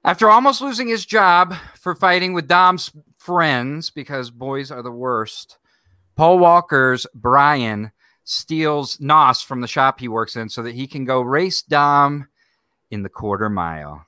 [0.06, 5.58] After almost losing his job for fighting with Dom's friends, because boys are the worst,
[6.16, 7.92] Paul Walker's Brian
[8.24, 12.28] steals Nos from the shop he works in so that he can go race Dom
[12.94, 14.06] in the quarter mile.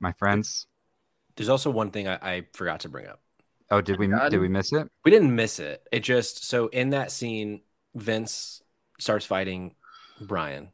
[0.00, 0.66] My friends.
[1.36, 3.20] There's also one thing I, I forgot to bring up.
[3.70, 4.30] Oh, did we God.
[4.30, 4.88] did we miss it?
[5.04, 5.82] We didn't miss it.
[5.90, 7.62] It just so in that scene,
[7.94, 8.62] Vince
[8.98, 9.74] starts fighting
[10.20, 10.68] Brian.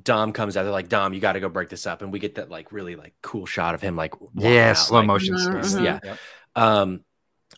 [0.00, 0.64] Dom comes out.
[0.64, 2.72] They're like, Dom, you got to go break this up, and we get that like
[2.72, 5.34] really like cool shot of him like Yeah, out, slow like- motion.
[5.36, 5.80] Mhm, stuff.
[5.82, 5.84] mhm.
[6.04, 6.16] Yeah.
[6.56, 7.04] Um,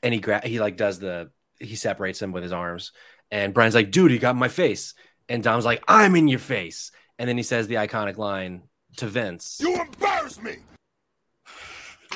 [0.02, 2.92] and he gra- he like does the he separates him with his arms,
[3.30, 4.94] and Brian's like, dude, he got in my face,
[5.28, 8.62] and Dom's like, I'm in your face, and then he says the iconic line
[8.96, 10.56] to Vince, You embarrass me.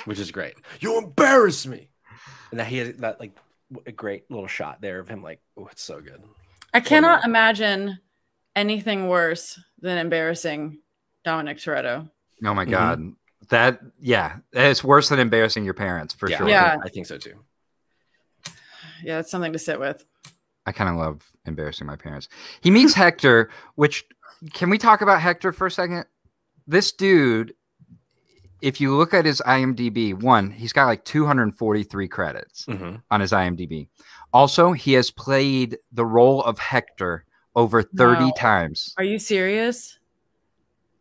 [0.04, 0.54] which is great.
[0.80, 1.88] You embarrass me.
[2.50, 3.36] And that he has that like
[3.86, 6.22] a great little shot there of him like, oh, it's so good.
[6.72, 7.98] I cannot imagine
[8.56, 10.80] anything worse than embarrassing
[11.24, 12.10] Dominic Toretto.
[12.44, 12.98] Oh my god.
[12.98, 13.10] Mm-hmm.
[13.48, 16.48] That yeah, it's worse than embarrassing your parents for yeah, sure.
[16.48, 17.34] Yeah, I think so too.
[19.02, 20.04] Yeah, it's something to sit with.
[20.66, 22.28] I kind of love embarrassing my parents.
[22.60, 24.04] He meets Hector, which
[24.53, 26.05] can we talk about Hector for a second?
[26.66, 27.55] This dude,
[28.62, 32.96] if you look at his IMDb, one, he's got like 243 credits mm-hmm.
[33.11, 33.88] on his IMDb.
[34.33, 37.24] Also, he has played the role of Hector
[37.57, 38.33] over 30 no.
[38.37, 38.94] times.
[38.96, 39.98] Are you serious?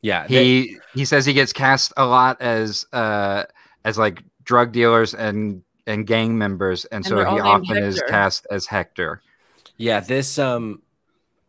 [0.02, 3.43] Yeah, he he says he gets cast a lot as uh
[3.84, 7.86] as like drug dealers and and gang members, and, and so he often Hector.
[7.86, 9.21] is cast as Hector.
[9.75, 10.82] Yeah, this um,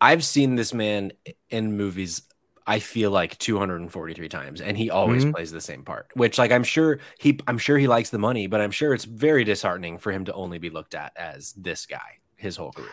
[0.01, 1.13] I've seen this man
[1.49, 2.23] in movies.
[2.67, 5.35] I feel like 243 times, and he always mm-hmm.
[5.35, 6.09] plays the same part.
[6.15, 9.05] Which, like, I'm sure he, I'm sure he likes the money, but I'm sure it's
[9.05, 12.89] very disheartening for him to only be looked at as this guy his whole career.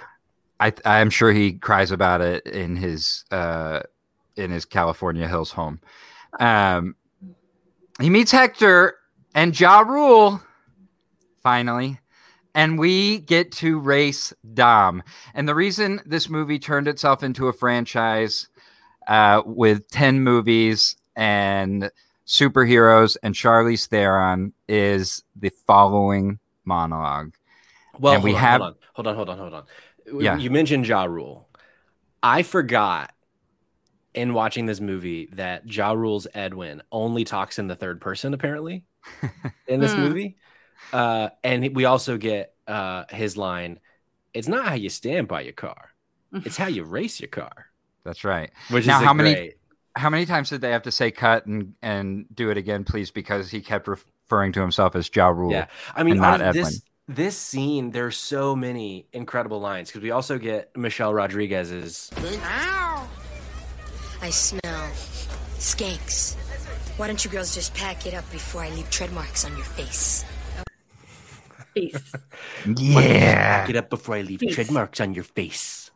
[0.59, 3.81] I, I'm sure he cries about it in his uh
[4.35, 5.79] in his California Hills home.
[6.39, 6.95] Um,
[7.99, 8.95] he meets Hector
[9.33, 10.41] and Ja Rule
[11.41, 11.99] finally,
[12.57, 15.03] and we get to race Dom.
[15.35, 18.49] And the reason this movie turned itself into a franchise
[19.07, 21.91] uh, with 10 movies and
[22.25, 27.35] superheroes and Charlize Theron is the following monologue.
[27.99, 30.23] Well, and we on, have hold on, hold on, hold on, hold on.
[30.23, 30.37] Yeah.
[30.37, 31.47] You mentioned Ja Rule.
[32.23, 33.13] I forgot
[34.15, 38.83] in watching this movie that Ja Rule's Edwin only talks in the third person, apparently,
[39.67, 40.01] in this hmm.
[40.01, 40.37] movie.
[40.93, 43.80] Uh, and we also get uh, his line
[44.34, 45.91] It's not how you stand by your car,
[46.32, 47.67] it's how you race your car.
[48.04, 48.52] That's right.
[48.69, 49.36] Which now, how great...
[49.36, 49.52] many
[49.95, 53.12] how many times did they have to say cut and and do it again, please?
[53.12, 55.52] Because he kept referring to himself as Ja Rule.
[55.52, 56.63] Yeah, I mean, not Edwin.
[56.63, 62.12] This, this scene, there's so many incredible lines because we also get Michelle Rodriguez's.
[62.43, 63.08] Ow.
[64.21, 64.91] I smell
[65.58, 66.36] skanks.
[66.97, 69.65] Why don't you girls just pack it up before I leave tread marks on your
[69.65, 70.26] face?
[71.79, 72.13] Face.
[72.77, 73.61] yeah.
[73.61, 74.55] Pack it up before I leave face.
[74.55, 75.91] tread marks on your face.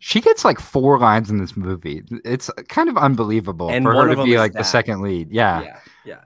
[0.00, 2.02] She gets like four lines in this movie.
[2.24, 4.60] It's kind of unbelievable and for her to be like that.
[4.60, 5.30] the second lead.
[5.32, 5.62] Yeah.
[5.62, 5.78] Yeah.
[6.04, 6.20] Yeah.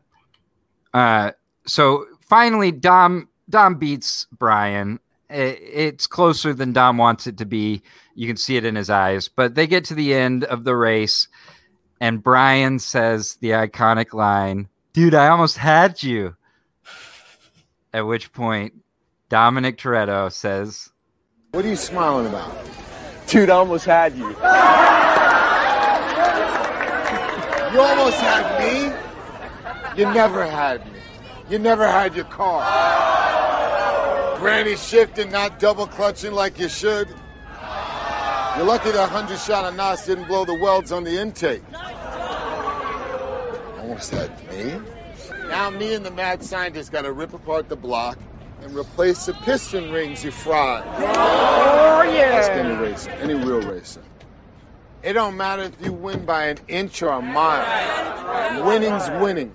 [0.93, 1.31] Uh,
[1.67, 4.99] so finally, Dom Dom beats Brian.
[5.31, 7.83] It's closer than Dom wants it to be.
[8.15, 9.29] You can see it in his eyes.
[9.29, 11.29] But they get to the end of the race,
[12.03, 16.37] and Brian says the iconic line, Dude, I almost had you.
[17.95, 18.75] At which point,
[19.33, 20.91] Dominic Toretto says,
[21.53, 22.55] What are you smiling about?
[23.27, 24.29] Dude, I almost had you.
[27.73, 28.93] You almost had me?
[29.99, 30.99] You never had me.
[31.49, 32.61] You never had your car.
[34.39, 37.09] Granny shifting, not double clutching like you should.
[37.09, 41.63] You're lucky that 100 shot of NOS didn't blow the welds on the intake.
[43.79, 44.79] Almost had me.
[45.49, 48.19] Now me and the mad scientist got to rip apart the block
[48.63, 50.85] and replace the piston rings you fried.
[50.87, 52.41] Oh, yeah.
[52.41, 54.03] That's any racer, any real racer.
[55.03, 58.65] It don't matter if you win by an inch or a mile.
[58.65, 59.53] Winning's winning.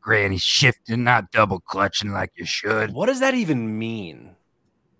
[0.00, 2.92] Granny shifting, not double clutching like you should.
[2.92, 4.34] What does that even mean?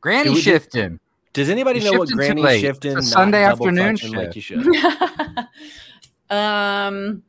[0.00, 1.00] Granny we, shifting.
[1.32, 2.98] Does anybody know what granny shifting?
[2.98, 3.10] Is?
[3.10, 4.14] Sunday afternoon shift.
[4.14, 4.66] like you should.
[6.30, 7.22] um,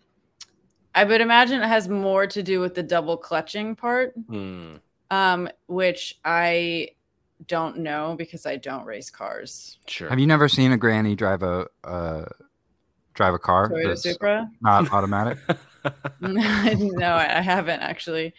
[0.96, 4.14] I would imagine it has more to do with the double clutching part.
[4.30, 4.76] Hmm.
[5.12, 6.90] Um, which I
[7.48, 9.78] don't know because I don't race cars.
[9.88, 10.10] Sure.
[10.10, 12.26] Have you never seen a granny drive a uh,
[13.14, 14.50] drive a car Toyota Supra?
[14.62, 15.38] Not automatic.
[16.22, 18.34] no, I haven't actually.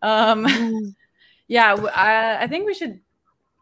[0.00, 0.94] Um,
[1.48, 3.00] yeah, I, I think we should.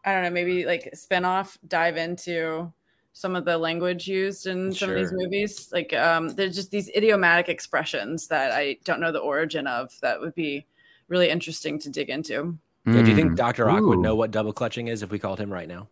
[0.05, 2.71] I don't know, maybe like spin off, dive into
[3.17, 4.95] some of the language used in some sure.
[4.95, 5.69] of these movies.
[5.73, 9.91] Like, um, there's just these idiomatic expressions that I don't know the origin of.
[10.01, 10.67] That would be
[11.07, 12.59] really interesting to dig into.
[12.85, 13.35] Yeah, do you think hmm.
[13.35, 13.65] Dr.
[13.65, 13.89] Rock Ooh.
[13.89, 15.87] would know what double clutching is if we called him right now?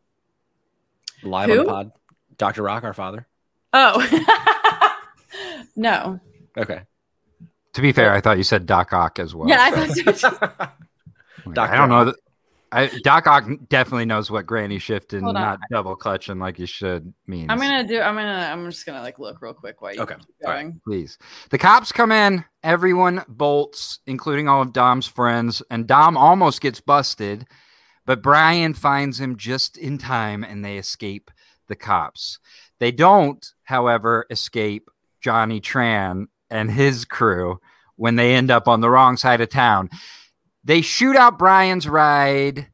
[1.24, 1.62] Live Who?
[1.62, 1.92] on the pod.
[2.38, 2.62] Dr.
[2.62, 3.26] Rock, our father.
[3.74, 4.94] Oh.
[5.76, 6.20] no.
[6.56, 6.82] Okay.
[7.74, 9.50] To be fair, I thought you said Doc Ock as well.
[9.50, 10.30] Yeah, I, thought so.
[11.54, 12.06] Doc I don't know.
[12.06, 12.16] That,
[12.76, 17.48] I, Doc Ock definitely knows what granny shifting, not double clutching like you should means.
[17.50, 18.02] I'm gonna do.
[18.02, 18.50] I'm gonna.
[18.52, 20.16] I'm just gonna like look real quick while you okay.
[20.44, 20.68] going.
[20.68, 20.84] Right.
[20.84, 21.18] Please.
[21.52, 22.44] The cops come in.
[22.64, 27.48] Everyone bolts, including all of Dom's friends, and Dom almost gets busted,
[28.06, 31.32] but Brian finds him just in time, and they escape
[31.68, 32.40] the cops.
[32.80, 34.90] They don't, however, escape
[35.22, 37.60] Johnny Tran and his crew
[37.96, 39.90] when they end up on the wrong side of town.
[40.66, 42.68] They shoot out Brian's ride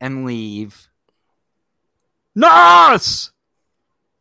[0.00, 0.88] and leave.
[2.34, 3.32] Nos!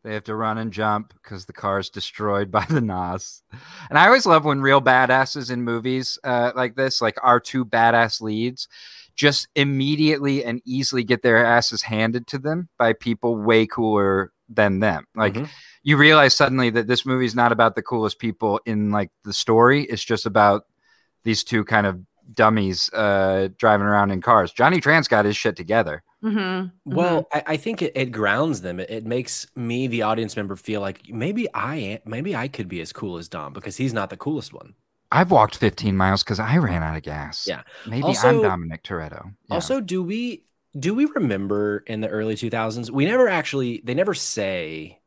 [0.04, 3.44] They have to run and jump because the car is destroyed by the Nos.
[3.90, 7.66] And I always love when real badasses in movies uh, like this, like our two
[7.66, 8.68] badass leads,
[9.16, 14.80] just immediately and easily get their asses handed to them by people way cooler than
[14.80, 15.06] them.
[15.14, 15.50] Like Mhm.
[15.84, 19.34] you realize suddenly that this movie is not about the coolest people in like the
[19.34, 19.84] story.
[19.84, 20.64] It's just about
[21.26, 22.00] these two kind of
[22.34, 24.52] dummies uh, driving around in cars.
[24.52, 26.04] Johnny Tran's got his shit together.
[26.24, 28.80] Mhm, Well, I, I think it, it grounds them.
[28.80, 32.68] It, it makes me, the audience member, feel like maybe I am, maybe I could
[32.68, 34.76] be as cool as Dom because he's not the coolest one.
[35.12, 37.46] I've walked 15 miles because I ran out of gas.
[37.48, 37.64] Yeah.
[37.88, 39.34] Maybe I'm Dominic Toretto.
[39.48, 39.56] Yeah.
[39.56, 40.44] Also, do we
[40.78, 42.92] do we remember in the early 2000s?
[42.92, 45.00] We never actually they never say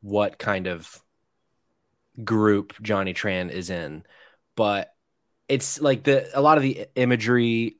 [0.00, 1.00] what kind of
[2.22, 4.04] group Johnny Tran is in,
[4.56, 4.93] but
[5.48, 7.78] it's like the a lot of the imagery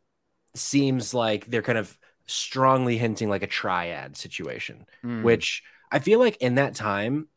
[0.54, 5.22] seems like they're kind of strongly hinting like a triad situation, Mm.
[5.22, 7.28] which I feel like in that time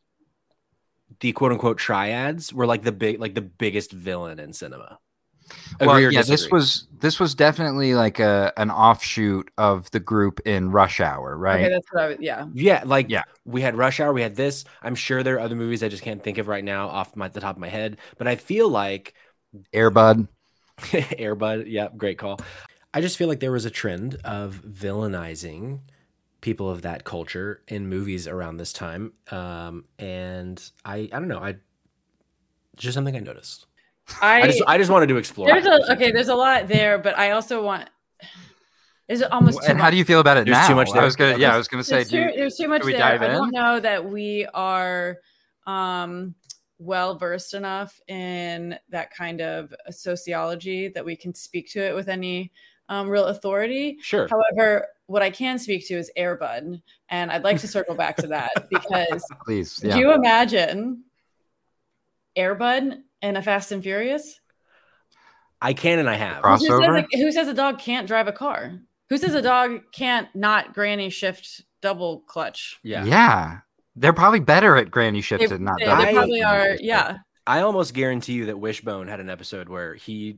[1.19, 4.99] the quote unquote triads were like the big like the biggest villain in cinema.
[5.79, 10.39] Agree or yeah, this was this was definitely like a an offshoot of the group
[10.45, 11.61] in Rush Hour, right?
[11.61, 12.17] Okay, that's what I was.
[12.19, 12.47] Yeah.
[12.53, 13.23] Yeah, like Yeah.
[13.45, 14.65] we had Rush Hour, we had this.
[14.81, 17.29] I'm sure there are other movies I just can't think of right now off my
[17.29, 19.13] the top of my head, but I feel like
[19.73, 20.27] Airbud.
[20.77, 22.39] Airbud, yeah, great call.
[22.93, 25.79] I just feel like there was a trend of villainizing
[26.41, 31.39] people of that culture in movies around this time, um, and I I don't know,
[31.39, 31.55] I
[32.77, 33.65] just something I noticed.
[34.21, 35.47] I, I just I just wanted to explore.
[35.47, 36.11] there's a okay.
[36.11, 37.89] There's a lot there, but I also want.
[39.07, 40.67] Is it almost too And how do you feel about it There's now?
[40.67, 42.55] too much I was gonna, yeah, I was gonna say, there's, do too, you, there's
[42.57, 42.99] too much we there.
[42.99, 45.17] dive I don't know that we are
[45.65, 46.35] um,
[46.79, 52.07] well versed enough in that kind of sociology that we can speak to it with
[52.07, 52.51] any
[52.89, 53.97] um, real authority.
[54.01, 54.27] Sure.
[54.29, 58.27] However, what I can speak to is Airbud, and I'd like to circle back to
[58.27, 61.03] that because please, do you imagine
[62.37, 64.39] Airbud in a Fast and Furious?
[65.61, 66.43] I can and I have.
[66.43, 67.07] Who says, Crossover?
[67.11, 68.79] a, who says a dog can't drive a car?
[69.09, 72.79] Who says a dog can't not granny shift double clutch?
[72.83, 73.05] Yeah.
[73.05, 73.59] yeah.
[73.97, 76.77] They're probably better at Granny Shift They, than not they- they I- probably are.
[76.79, 77.17] Yeah.
[77.45, 80.37] I almost guarantee you that Wishbone had an episode where he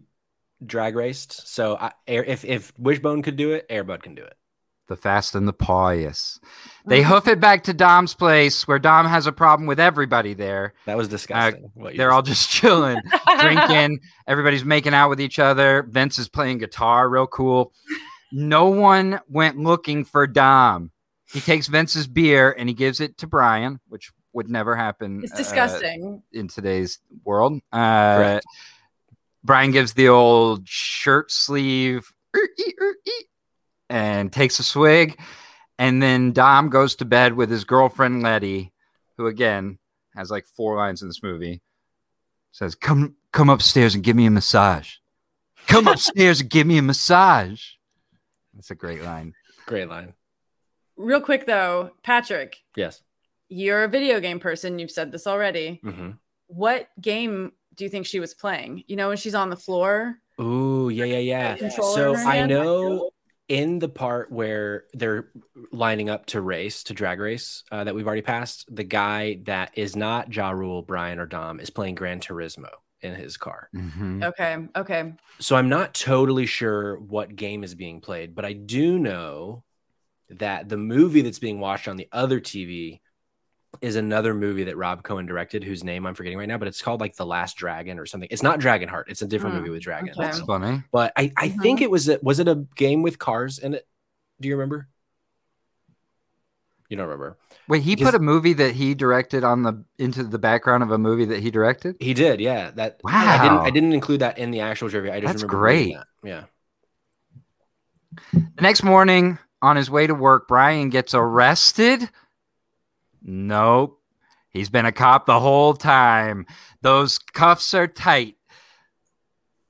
[0.66, 1.48] drag raced.
[1.48, 4.36] So I, if if Wishbone could do it, Airbud can do it.
[4.88, 6.40] the Fast and the Pious.
[6.86, 7.12] They mm-hmm.
[7.12, 10.74] hoof it back to Dom's place where Dom has a problem with everybody there.
[10.86, 11.66] That was disgusting.
[11.66, 13.02] Uh, what you They're just all just chilling,
[13.40, 14.00] drinking.
[14.28, 15.88] Everybody's making out with each other.
[15.90, 17.74] Vince is playing guitar, real cool.
[18.32, 20.92] No one went looking for Dom.
[21.32, 25.22] He takes Vince's beer and he gives it to Brian, which would never happen.
[25.24, 26.24] It's uh, disgusting.
[26.32, 27.62] in today's world.
[27.72, 28.40] Uh,
[29.44, 33.26] Brian gives the old shirt sleeve "Er-ee, er-ee,"
[33.90, 35.20] and takes a swig.
[35.78, 38.74] And then Dom goes to bed with his girlfriend Letty,
[39.18, 39.80] who again
[40.16, 41.62] has like four lines in this movie.
[42.52, 44.96] Says, "Come, come upstairs and give me a massage.
[45.68, 47.64] Come upstairs and give me a massage."
[48.54, 49.34] That's a great line.
[49.66, 50.14] great line.
[51.00, 53.02] Real quick though, Patrick, Yes.
[53.48, 54.78] you're a video game person.
[54.80, 55.80] You've said this already.
[55.82, 56.12] hmm
[56.48, 58.84] What game do you think she was playing?
[58.88, 60.18] You know, when she's on the floor.
[60.42, 61.70] Ooh, yeah, yeah, yeah.
[61.70, 63.12] So I know
[63.48, 65.30] in the part where they're
[65.72, 69.72] lining up to race to drag race uh, that we've already passed, the guy that
[69.78, 72.70] is not Ja Rule, Brian, or Dom is playing Gran Turismo
[73.02, 73.70] in his car.
[73.74, 74.24] Mhm.
[74.24, 74.58] Okay.
[74.76, 75.14] Okay.
[75.40, 79.64] So I'm not totally sure what game is being played, but I do know
[80.30, 83.00] that the movie that's being watched on the other TV
[83.82, 86.82] is another movie that Rob Cohen directed, whose name I'm forgetting right now, but it's
[86.82, 88.28] called like The Last Dragon or something.
[88.32, 89.04] It's not Dragonheart.
[89.08, 90.18] It's a different Hmm, movie with dragons.
[90.18, 90.26] okay.
[90.26, 90.84] That's funny.
[90.92, 91.62] But I, I Mhm.
[91.62, 93.88] think it was a, was it a game with cars in it?
[94.42, 94.88] Do you remember?
[96.90, 97.38] You don't remember?
[97.68, 100.90] Wait, he Because- put a movie that he directed on the into the background of
[100.92, 101.96] a movie that he directed.
[102.00, 102.72] He did, yeah.
[102.72, 103.64] That I didn't Wow.
[103.66, 105.14] I didn't include that in the actual trivia.
[105.14, 105.98] I just That's remember reading great.
[106.24, 106.28] that.
[106.28, 106.44] Yeah.
[108.34, 112.10] The next morning, on his way to work, Brian gets arrested.
[113.22, 114.00] Nope.
[114.52, 116.46] He's been a cop the whole time.
[116.82, 118.36] Those cuffs are tight.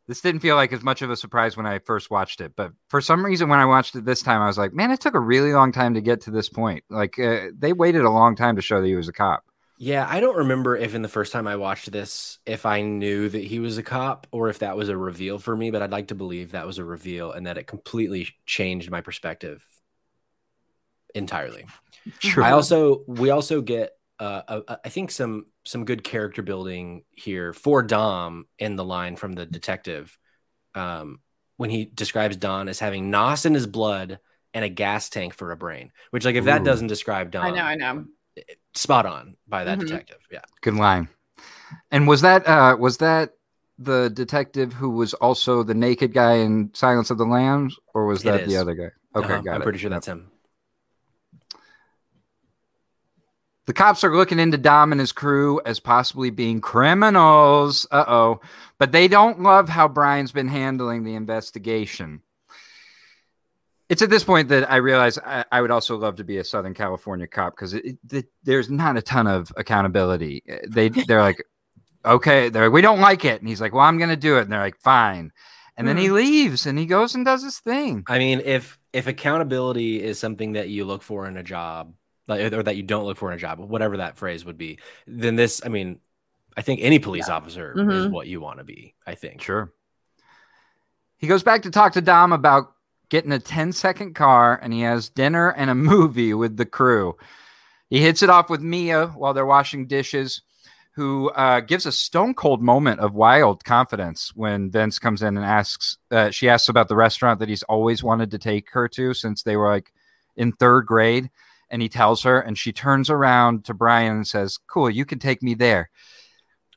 [0.07, 2.71] This didn't feel like as much of a surprise when I first watched it, but
[2.87, 5.13] for some reason, when I watched it this time, I was like, man, it took
[5.13, 6.83] a really long time to get to this point.
[6.89, 9.43] Like, uh, they waited a long time to show that he was a cop.
[9.77, 13.29] Yeah, I don't remember if in the first time I watched this, if I knew
[13.29, 15.91] that he was a cop or if that was a reveal for me, but I'd
[15.91, 19.63] like to believe that was a reveal and that it completely changed my perspective
[21.15, 21.65] entirely.
[22.19, 22.43] True.
[22.43, 27.53] I also we also get uh, uh, I think some some good character building here
[27.53, 30.17] for Dom in the line from the detective
[30.75, 31.19] um,
[31.57, 34.19] when he describes Don as having nos in his blood
[34.53, 35.91] and a gas tank for a brain.
[36.11, 38.05] Which, like, if that doesn't describe Don, I know, I know.
[38.73, 39.81] spot on by that Mhm.
[39.87, 40.17] detective.
[40.31, 41.07] Yeah, Good line.
[41.91, 43.31] And was that uh was that
[43.77, 48.23] the detective who was also the naked guy in Silence of the Lambs, or was
[48.23, 48.89] that the other guy?
[49.15, 49.41] Okay, Uh-huh.
[49.43, 49.63] got I'm it.
[49.63, 49.95] pretty sure Yep.
[49.97, 50.31] that's him.
[53.69, 57.85] The cops are looking into Dom and his crew as possibly being criminals.
[57.91, 58.41] Uh oh.
[58.79, 62.23] But they don't love how Brian's been handling the investigation.
[63.87, 66.43] It's at this point that I realize I, I would also love to be a
[66.43, 67.75] Southern California cop because
[68.41, 70.41] there's not a ton of accountability.
[70.67, 71.45] They they're like,
[72.03, 74.41] okay, they're like, we don't like it, and he's like, well, I'm gonna do it,
[74.41, 75.31] and they're like, fine,
[75.77, 78.03] and then he leaves and he goes and does his thing.
[78.07, 81.93] I mean, if if accountability is something that you look for in a job,
[82.29, 84.79] like or that you don't look for in a job, whatever that phrase would be,
[85.07, 85.99] then this, I mean,
[86.55, 88.11] I think any police officer is Mhm.
[88.11, 88.93] what you want to be.
[89.05, 89.41] I think.
[89.41, 89.71] Sure.
[91.17, 92.73] He goes back to talk to Dom about
[93.09, 97.17] getting a 10 second car and he has dinner and a movie with the crew.
[97.89, 100.41] He hits it off with Mia while they're washing dishes,
[100.91, 105.45] who uh, gives a stone cold moment of wild confidence when Vince comes in and
[105.45, 109.13] asks, uh, she asks about the restaurant that he's always wanted to take her to
[109.13, 109.91] since they were like
[110.35, 111.29] in third grade.
[111.71, 115.19] And he tells her, and she turns around to Brian and says, Cool, you can
[115.19, 115.89] take me there.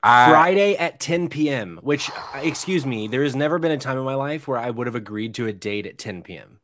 [0.02, 1.78] I- Friday at 10 p.m.
[1.82, 4.70] Which, uh, excuse me, there has never been a time in my life where I
[4.70, 6.58] would have agreed to a date at 10 p.m.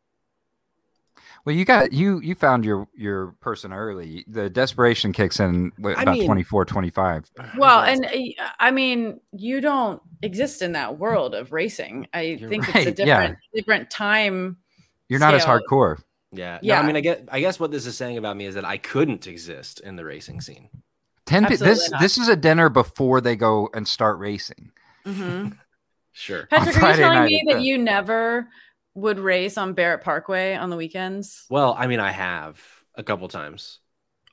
[1.44, 4.24] Well, you got you you found your your person early.
[4.28, 7.30] The desperation kicks in what, I about mean- 24, 25.
[7.56, 12.08] Well, and uh, I mean, you don't exist in that world of racing.
[12.12, 13.20] I You're think right, it's a yeah.
[13.20, 14.58] different different time.
[15.08, 16.02] You're not as hardcore.
[16.32, 16.54] Yeah.
[16.54, 16.80] No, Yeah.
[16.80, 17.28] I mean, I get.
[17.30, 20.04] I guess what this is saying about me is that I couldn't exist in the
[20.04, 20.68] racing scene.
[21.26, 22.00] 10 p- this not.
[22.00, 24.70] this is a dinner before they go and start racing.
[25.06, 25.48] Mm-hmm.
[26.12, 26.46] Sure.
[26.50, 28.48] Patrick, are you Friday telling me that the- you never
[28.94, 31.44] would race on Barrett Parkway on the weekends?
[31.48, 32.60] Well, I mean, I have
[32.96, 33.78] a couple times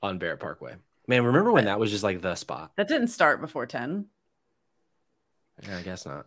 [0.02, 0.74] on Barrett Parkway.
[1.06, 2.72] Man, remember when that was just like the spot?
[2.76, 4.06] That didn't start before 10.
[5.62, 6.26] Yeah, I guess not.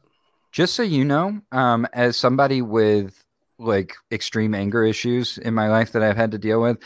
[0.54, 3.26] Just so you know, um, as somebody with
[3.60, 6.78] like extreme anger issues in my life that I've had to deal with,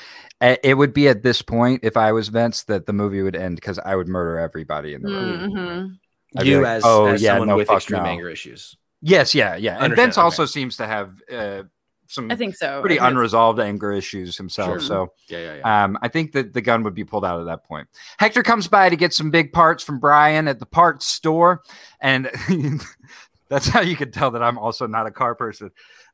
[0.42, 3.56] it would be at this point if I was Vince that the movie would end
[3.56, 5.54] because I would murder everybody in the movie.
[5.54, 6.00] Mhm.
[6.44, 8.76] You like, as, "Oh, as yeah, someone no, with extreme no." anger issues.
[9.02, 9.78] Yes, yeah, yeah.
[9.84, 10.24] And Vince okay.
[10.24, 11.64] also seems to have uh,
[12.08, 12.82] some I think so.
[12.82, 14.70] pretty think- unresolved anger issues himself.
[14.70, 14.80] Sure.
[14.80, 15.84] So Yeah, yeah, yeah.
[15.84, 17.88] Um, I think that the gun would be pulled out at that point.
[18.18, 21.62] Hector comes by to get some big parts from Brian at the parts store,
[22.02, 22.32] and
[23.50, 25.70] that's how you can tell that I'm also not a car person.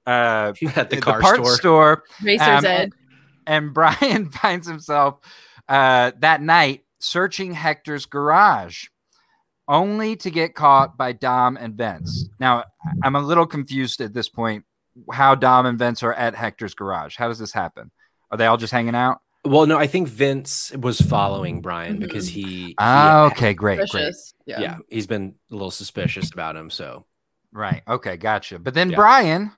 [0.06, 1.56] Uh, At the the car parts store.
[1.56, 2.90] store, Racer's um, Ed.
[3.46, 5.20] and Brian finds himself
[5.68, 8.88] uh, that night searching Hector's garage,
[9.68, 12.28] only to get caught by Dom and Vince.
[12.40, 12.64] Now,
[13.04, 14.66] I'm a little confused at this point
[15.12, 17.16] how Dom and Vince are at Hector's garage.
[17.16, 17.92] How does this happen?
[18.32, 19.20] Are they all just hanging out?
[19.46, 24.14] Well, no, I think Vince was following Brian because he, he Ah, okay, great, great.
[24.46, 24.60] Yeah.
[24.60, 24.78] Yeah.
[24.90, 26.70] he's been a little suspicious about him.
[26.70, 27.06] So
[27.54, 27.82] Right.
[27.88, 28.60] Okay, gotcha.
[28.60, 28.96] But then Yeah.
[28.98, 29.52] Brian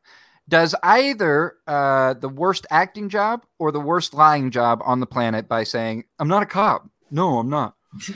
[0.52, 5.48] does either uh, the worst acting job or the worst lying job on the planet
[5.48, 6.88] by saying, "I'm not a cop.
[7.10, 7.76] No, I'm not."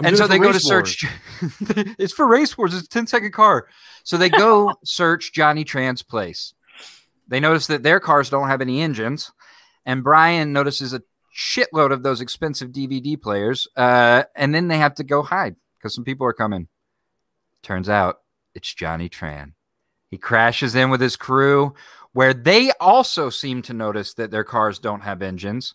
[0.00, 1.04] I'm and so they go to search.
[1.98, 2.72] it's for race wars.
[2.72, 3.68] It's a 10 second car.
[4.02, 6.54] So they go search Johnny Tran's place.
[7.28, 9.30] They notice that their cars don't have any engines,
[9.84, 11.02] and Brian notices a
[11.36, 13.68] shitload of those expensive DVD players.
[13.76, 16.68] Uh, and then they have to go hide because some people are coming.
[17.62, 18.20] Turns out
[18.54, 19.52] it's Johnny Tran.
[20.10, 21.74] He crashes in with his crew,
[22.12, 25.74] where they also seem to notice that their cars don't have engines,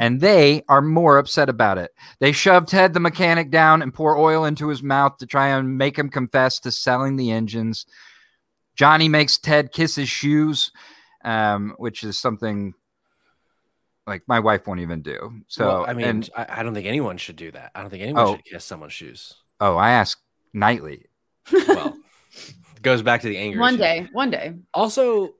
[0.00, 1.90] and they are more upset about it.
[2.18, 5.76] They shove Ted the mechanic down and pour oil into his mouth to try and
[5.76, 7.84] make him confess to selling the engines.
[8.76, 10.72] Johnny makes Ted kiss his shoes,
[11.24, 12.72] um, which is something
[14.06, 15.42] like my wife won't even do.
[15.48, 17.70] So Well, I mean, and- I, I don't think anyone should do that.
[17.74, 18.32] I don't think anyone Oh.
[18.36, 19.34] should kiss someone's shoes.
[19.60, 20.18] oh, I ask
[20.52, 21.06] nightly.
[21.52, 21.93] Well,
[22.84, 23.58] goes back to the anger.
[23.58, 23.82] One issue.
[23.82, 24.08] day.
[24.12, 24.54] One day.
[24.72, 25.34] Also,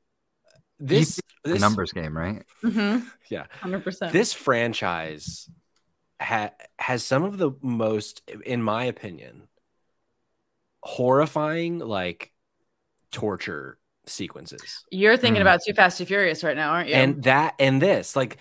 [0.80, 2.42] this, this numbers game, right?
[2.64, 3.06] Mm-hmm.
[3.30, 3.46] Yeah.
[3.62, 4.10] 100%.
[4.12, 5.48] this franchise
[6.20, 9.48] ha- has some of the most, in my opinion,
[10.82, 12.32] horrifying like
[13.10, 14.84] torture sequences.
[14.90, 15.46] You're thinking Hmm.
[15.46, 16.94] about Too Fast, Too Furious right now, aren't you?
[16.94, 18.36] And that and this, like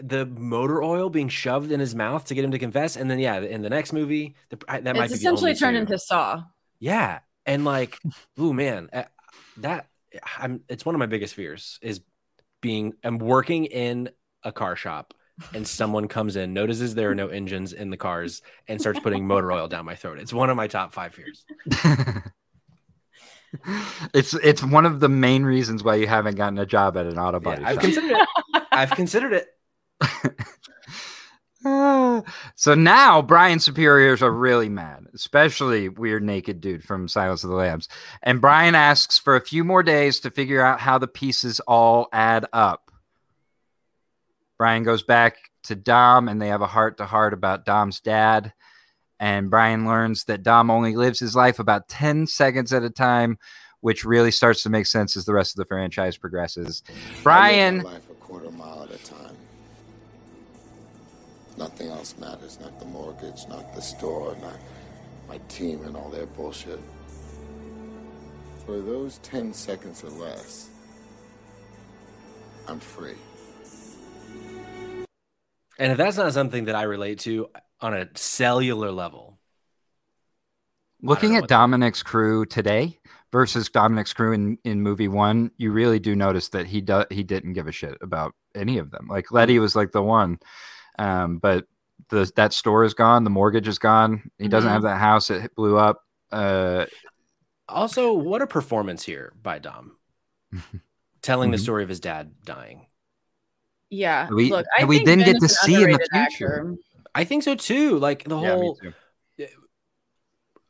[0.00, 3.18] the motor oil being shoved in his mouth to get him to confess, and then
[3.18, 5.80] yeah, in the next movie, the, that might it's be the essentially turned two.
[5.82, 6.42] into Saw.
[6.78, 7.98] Yeah, and like,
[8.40, 9.04] ooh man, uh,
[9.58, 9.88] that
[10.38, 10.60] I'm.
[10.68, 12.00] It's one of my biggest fears is
[12.60, 12.94] being.
[13.02, 14.10] I'm working in
[14.42, 15.14] a car shop
[15.54, 19.26] and someone comes in, notices there are no engines in the cars, and starts putting
[19.26, 20.18] motor oil down my throat.
[20.18, 21.44] It's one of my top five fears.
[24.14, 27.18] it's it's one of the main reasons why you haven't gotten a job at an
[27.18, 27.82] auto body Yeah, I've shop.
[27.84, 28.28] considered it.
[28.72, 29.48] I've considered it.
[31.64, 37.56] so now Brian's superiors are really mad, especially weird naked dude from Silence of the
[37.56, 37.88] Lambs.
[38.22, 42.08] And Brian asks for a few more days to figure out how the pieces all
[42.12, 42.90] add up.
[44.58, 48.52] Brian goes back to Dom and they have a heart to heart about Dom's dad.
[49.20, 53.38] And Brian learns that Dom only lives his life about 10 seconds at a time,
[53.80, 56.82] which really starts to make sense as the rest of the franchise progresses.
[57.22, 57.82] Brian.
[57.82, 59.31] life a quarter mile at a time.
[61.62, 62.58] Nothing else matters.
[62.60, 64.56] Not the mortgage, not the store, not
[65.28, 66.80] my team and all their bullshit.
[68.66, 70.70] For those 10 seconds or less,
[72.66, 73.14] I'm free.
[75.78, 77.48] And if that's not something that I relate to
[77.80, 79.38] on a cellular level,
[81.00, 82.98] Looking at what- Dominic's crew today
[83.30, 87.22] versus Dominic's crew in, in movie one, you really do notice that he do, he
[87.22, 89.06] didn't give a shit about any of them.
[89.08, 89.62] Like Letty mm-hmm.
[89.62, 90.40] was like the one,
[90.98, 91.66] um, but
[92.08, 94.30] the that store is gone, the mortgage is gone.
[94.38, 94.72] He doesn't Mhm.
[94.72, 96.04] have that house It blew up.
[96.30, 96.86] Uh,
[97.68, 99.96] also, what a performance here by Dom,
[101.22, 101.60] telling the Mhm.
[101.62, 102.86] story of his dad dying.
[103.90, 104.28] Yeah.
[104.30, 106.54] We- Look, I and we think then Vin get to see in the underrated future.
[106.58, 106.74] actor.
[107.14, 107.98] I think so too.
[107.98, 108.92] Like the whole, too.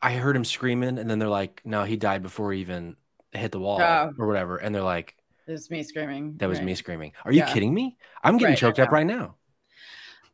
[0.01, 2.97] I heard him screaming, and then they're like, "No, he died before he even
[3.31, 4.11] hit the wall Yeah.
[4.19, 5.17] or whatever," and they're like,
[5.47, 6.37] It was me screaming.
[6.39, 6.65] "That was right.
[6.67, 7.53] me screaming." Are you Yeah.
[7.53, 7.97] kidding me?
[8.25, 8.95] I'm getting Right, choked I up know.
[8.95, 9.37] right now.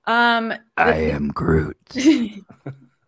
[0.09, 1.77] Um, I am Groot.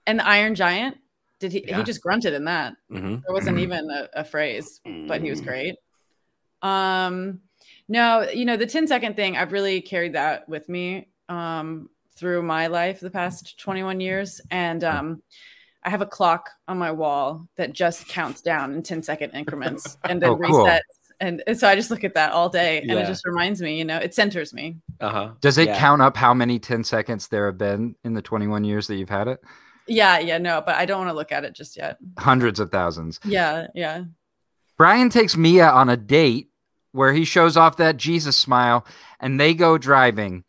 [0.06, 0.98] and the Iron Giant.
[1.40, 1.64] Did he?
[1.66, 1.78] Yeah.
[1.78, 2.74] He just grunted in that.
[2.90, 3.62] hmm There wasn't Mhm.
[3.62, 5.76] even a, a phrase, but he was great.
[6.62, 7.40] Um,
[7.88, 9.36] no, you know the 10 second thing.
[9.38, 14.84] I've really carried that with me um, through my life the past 21 years, and
[14.84, 15.22] um,
[15.82, 19.96] I have a clock on my wall that just counts down in 10 second increments
[20.04, 20.66] and then Oh, cool.
[20.66, 20.80] resets.
[21.20, 23.00] And, and so I just look at that all day, and Yeah.
[23.00, 23.78] it just reminds me.
[23.78, 24.78] You know, it centers me.
[25.00, 25.30] Uh huh.
[25.40, 25.78] Does it Yeah.
[25.78, 29.10] count up how many 10 seconds there have been in the 21 years that you've
[29.10, 29.40] had it?
[29.86, 31.98] Yeah, yeah, no, but I don't want to look at it just yet.
[32.18, 33.18] Hundreds of thousands.
[33.24, 34.04] Yeah, yeah.
[34.78, 36.48] Brian takes Mia on a date
[36.92, 38.86] where he shows off that Jesus smile
[39.20, 40.44] and they go driving.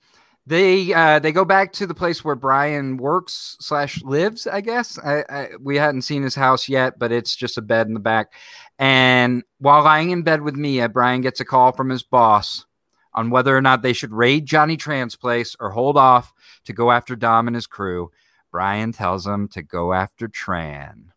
[0.48, 4.48] They uh, they go back to the place where Brian works slash lives.
[4.48, 7.88] I guess I, I, we hadn't seen his house yet, but it's just a bed
[7.88, 8.34] in the back.
[8.82, 12.66] And while lying in bed with Mia, Brian gets a call from his boss
[13.14, 16.34] on whether or not they should raid Johnny Tran's place or hold off
[16.66, 18.10] to go after Dom and his crew.
[18.52, 21.12] Brian tells him to go after Tran.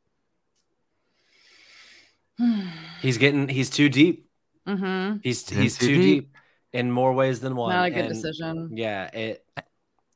[3.00, 3.48] He's getting.
[3.48, 4.28] He's too deep.
[4.68, 5.16] mm-hmm.
[5.22, 6.24] He's he's too too deep.
[6.24, 6.36] deep.
[6.74, 7.72] in more ways than one.
[7.72, 8.76] Not a good and decision.
[8.76, 9.42] Yeah, it.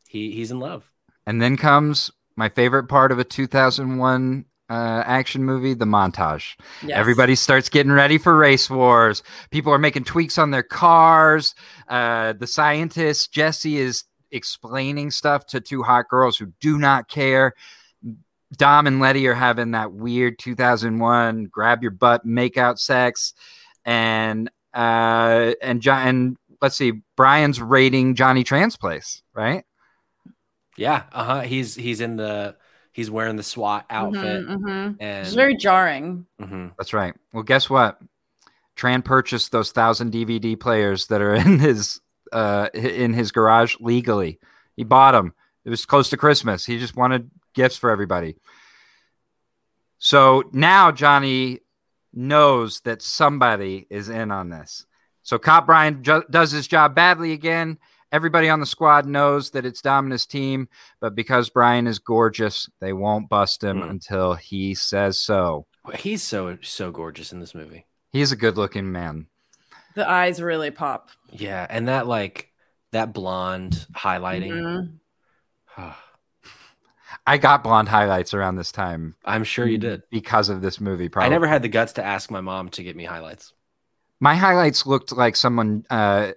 [0.07, 0.91] He he's in love.
[1.27, 6.57] And then comes my favorite part of a 2001 uh, action movie, the montage.
[6.83, 6.97] Yes.
[6.97, 9.23] Everybody starts getting ready for race wars.
[9.51, 11.55] People are making tweaks on their cars.
[11.89, 17.55] Uh, the scientist, Jesse, is explaining stuff to two hot girls who do not care.
[18.57, 23.35] Dom and Letty are having that weird 2001 grab your butt, make out sex.
[23.85, 29.65] And, uh, and, John, and let's see, Brian's raiding Johnny Tran's place, right?
[30.77, 31.05] Yeah.
[31.13, 31.41] Uh huh.
[31.41, 32.57] He's he's in the.
[32.99, 34.97] He's wearing the SWAT outfit, Mhm, mhm.
[34.99, 36.27] and It's very jarring.
[36.43, 36.73] Mhm.
[36.77, 37.15] That's right.
[37.33, 38.01] Well, guess what?
[38.77, 42.01] Tran purchased those thousand DVD players that are in his
[42.33, 44.41] uh in his garage legally.
[44.75, 45.33] He bought them.
[45.65, 46.67] It was close to Christmas.
[46.67, 48.35] He just wanted gifts for everybody.
[49.99, 51.61] So now Johnny
[52.13, 54.87] knows that somebody is in on this.
[55.23, 57.79] So Cop Brian ju- does his job badly again.
[58.11, 60.69] Everybody on the squad knows that it's Dominus team,
[61.01, 63.91] but because Brian is gorgeous, they won't bust him Hmm.
[63.91, 65.67] until he says so.
[65.97, 67.87] he's so so gorgeous in this movie.
[68.11, 69.27] He's a good looking man.
[69.95, 71.11] The eyes really pop.
[71.31, 72.51] Yeah, and that like
[72.93, 74.99] that blonde highlighting.
[75.77, 75.95] Mhm.
[77.27, 80.03] I got blonde highlights around this time I'm sure you did.
[80.11, 81.09] because of this movie.
[81.09, 81.27] Probably.
[81.27, 83.53] I never had the guts to ask my mom to get me highlights.
[84.21, 86.33] My highlights looked like someone uh,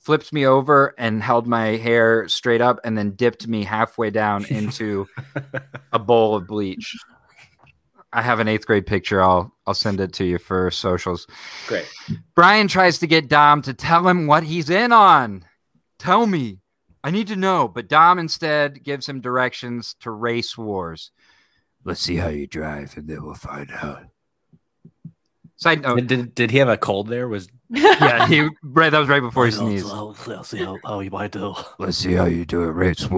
[0.00, 4.44] flipped me over and held my hair straight up and then dipped me halfway down
[4.50, 5.06] into
[5.92, 6.96] a bowl of bleach.
[8.12, 9.22] I have an eighth grade picture.
[9.22, 11.26] I'll I'll send it to you for socials.
[11.66, 11.86] Great.
[12.34, 15.44] Brian tries to get Dom to tell him what he's in on.
[15.98, 16.60] Tell me.
[17.04, 17.68] I need to know.
[17.68, 21.10] But Dom instead gives him directions to race wars.
[21.84, 24.04] Let's see how you drive, and then we'll find out.
[25.56, 25.96] Side note.
[25.96, 27.28] Did, did, did he have a cold there?
[27.28, 28.90] Was yeah, he right.
[28.90, 29.86] That was right before he I'll, sneezed.
[29.86, 31.54] I'll, I'll see how, how you might do.
[31.78, 33.06] Let's see how you do it, Rich.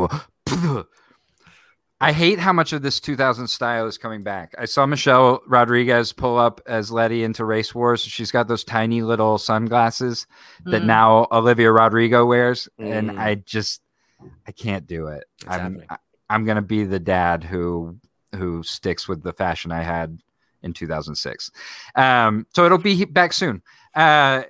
[2.01, 4.55] I hate how much of this 2000 style is coming back.
[4.57, 8.03] I saw Michelle Rodriguez pull up as Letty into Race Wars.
[8.03, 10.29] She's got those tiny little sunglasses
[10.65, 10.87] that Mm.
[10.87, 13.19] now Olivia Rodrigo wears, and Mm.
[13.19, 13.83] I just
[14.47, 15.25] I can't do it.
[15.41, 15.87] It's I'm happening.
[15.91, 15.97] I,
[16.31, 17.97] I'm gonna be the dad who
[18.37, 20.19] who sticks with the fashion I had
[20.63, 21.51] in 2006.
[21.95, 23.63] Um, so it'll be back soon.
[23.95, 24.43] Uh,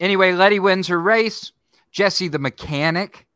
[0.00, 1.52] anyway, Letty wins her race.
[1.90, 3.26] Jesse the mechanic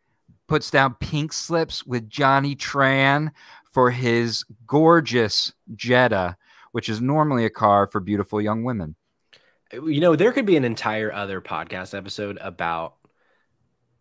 [0.47, 3.31] puts down pink slips with Johnny Tran
[3.71, 6.37] for his gorgeous Jetta,
[6.73, 8.97] which is normally a car for beautiful young women.
[9.73, 12.97] you know there could be an entire other podcast episode about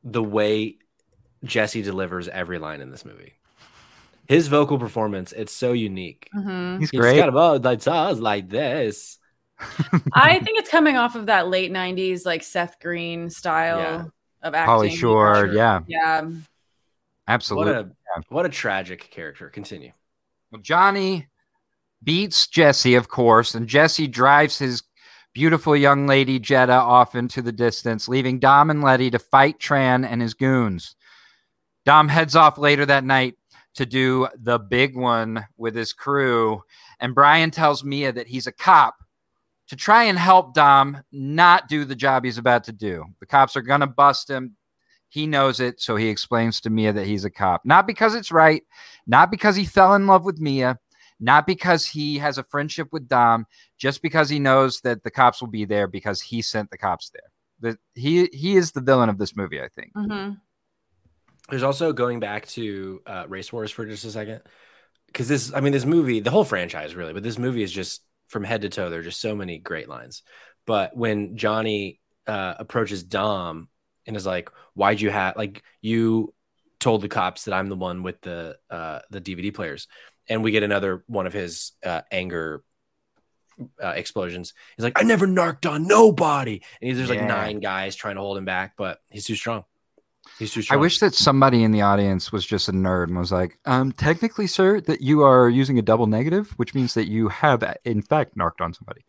[0.04, 0.78] the way
[1.44, 3.39] Jesse delivers every line in this movie.
[4.30, 6.30] His vocal performance, it's so unique.
[6.36, 6.80] Mhm.
[6.80, 7.18] He's He's great.
[7.18, 9.18] got about like us like this.
[10.14, 14.06] I think it's coming off of that late '90s like Seth Green style Yeah.
[14.44, 14.72] of acting.
[14.76, 15.54] Pauly Shore, Sure.
[15.54, 16.30] yeah, Yeah.
[17.28, 17.94] absolutely What absolutely.
[18.32, 19.50] a what a tragic character.
[19.50, 19.92] Continue.
[20.52, 21.28] Well, Johnny
[22.04, 24.84] beats Jesse, of course, and Jesse drives his
[25.34, 30.06] beautiful young lady Jetta off into the distance, leaving Dom and Letty to fight Tran
[30.08, 30.96] and his goons.
[31.84, 33.36] Dom heads off later that night
[33.76, 36.64] to do the big one with his crew,
[37.00, 38.96] and Brian tells Mia that he's a cop
[39.68, 43.06] to try and help Dom not do the job he's about to do.
[43.20, 44.56] The cops are going to bust him.
[45.10, 47.62] He knows it, so he explains to Mia that he's a cop.
[47.66, 48.64] Not because it's right,
[49.08, 50.80] not because he fell in love with Mia,
[51.20, 53.46] not because he has a friendship with Dom,
[53.78, 57.10] just because he knows that the cops will be there because he sent the cops
[57.10, 57.22] there.
[57.62, 59.92] That he he is the villain of this movie, I think.
[59.94, 60.32] hmm
[61.50, 64.42] There's also going back to uh, Race Wars for just a second,
[65.08, 68.04] because this, I mean, this movie, the whole franchise really, but this movie is just
[68.28, 68.90] from head to toe.
[68.90, 70.24] There are just so many great lines.
[70.66, 73.70] But when Johnny uh, approaches Dom
[74.06, 76.34] and is like, "Why'd you have like you
[76.80, 79.88] told the cops that I'm the one with the uh, the DVD players,"
[80.28, 82.64] and we get another one of his uh, anger.
[83.84, 84.54] Uh, explosions.
[84.78, 88.22] He's like, I never narked on nobody, and he's, there's like nine guys trying to
[88.22, 89.66] hold him back, but he's too strong.
[90.38, 93.32] He's too I wish that somebody in the audience was just a nerd and was
[93.32, 97.28] like, um, technically, sir, that you are using a double negative, which means that you
[97.28, 99.02] have, uh, in fact, narked on somebody.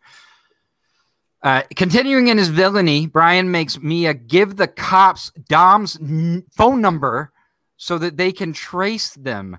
[1.43, 7.31] Uh, continuing in his villainy, Brian makes Mia give the cops Dom's n- phone number
[7.77, 9.57] so that they can trace them.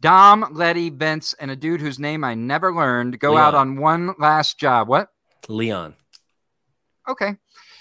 [0.00, 4.14] Dom, Letty, Vince, and a dude whose name I never learned go out on one
[4.18, 4.88] last job.
[4.88, 5.08] What?
[5.48, 5.94] Leon.
[7.08, 7.36] Okay.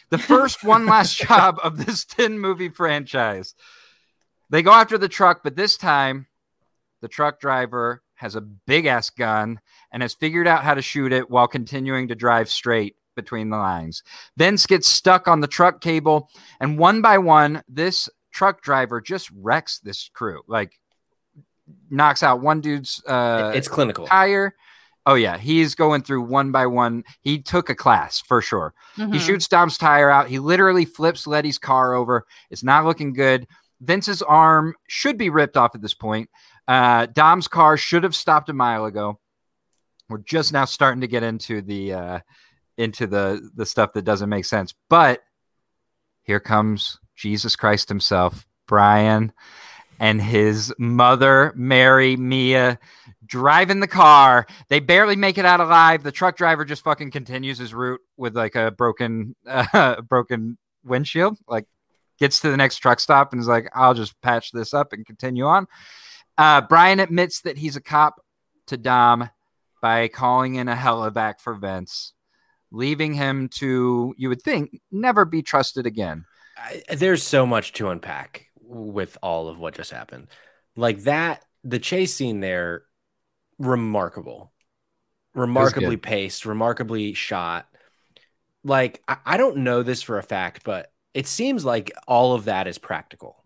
[0.10, 3.56] The first one last job of this 10 movie franchise.
[4.50, 6.28] They go after the truck, but this time
[7.02, 9.60] the truck driver has a big ass gun
[9.92, 13.58] and has figured out how to shoot it while continuing to drive straight between the
[13.58, 14.04] lines.
[14.38, 16.30] Vince gets stuck on the truck cable,
[16.60, 20.42] and one by one, this truck driver just wrecks this crew.
[20.48, 20.80] Like,
[21.90, 24.06] knocks out one dude's uh, it's clinical.
[24.06, 24.56] tire.
[25.06, 25.38] Oh, yeah.
[25.38, 27.04] He's going through one by one.
[27.22, 28.74] He took a class for sure.
[28.96, 29.20] He Mhm.
[29.20, 30.28] shoots Dom's tire out.
[30.30, 32.26] He literally flips Letty's car over.
[32.50, 33.48] It's not looking good.
[33.82, 36.30] Vince's arm should be ripped off at this point.
[36.68, 39.20] Uh, Dom's car should have stopped a mile ago.
[40.10, 42.20] We're just now starting to get into the uh,
[42.78, 44.74] into the the stuff that doesn't make sense.
[44.90, 45.22] But
[46.24, 49.32] here comes Jesus Christ Himself, Brian,
[50.00, 52.80] and his mother, Mary, Mia,
[53.26, 54.46] driving the car.
[54.70, 56.04] They barely make it out alive.
[56.04, 61.38] The truck driver just fucking continues his route with like a broken, uh, broken windshield.
[61.48, 61.66] Like
[62.20, 65.06] gets to the next truck stop and is like, "I'll just patch this up and
[65.06, 65.68] continue on."
[66.38, 68.22] Uh, Brian admits that he's a cop
[68.68, 69.30] to Dom
[69.82, 72.14] by calling in a helivac for Vince,
[72.72, 76.26] leaving him to, you would think, never be trusted again.
[76.58, 80.28] I, there's so much to unpack with all of what just happened.
[80.76, 82.85] Like that, the chase scene there,
[83.60, 84.52] remarkable,
[85.36, 87.68] remarkably paced, remarkably shot.
[88.64, 92.46] Like I, I don't know this for a fact, but it seems like all of
[92.46, 93.44] that is practical.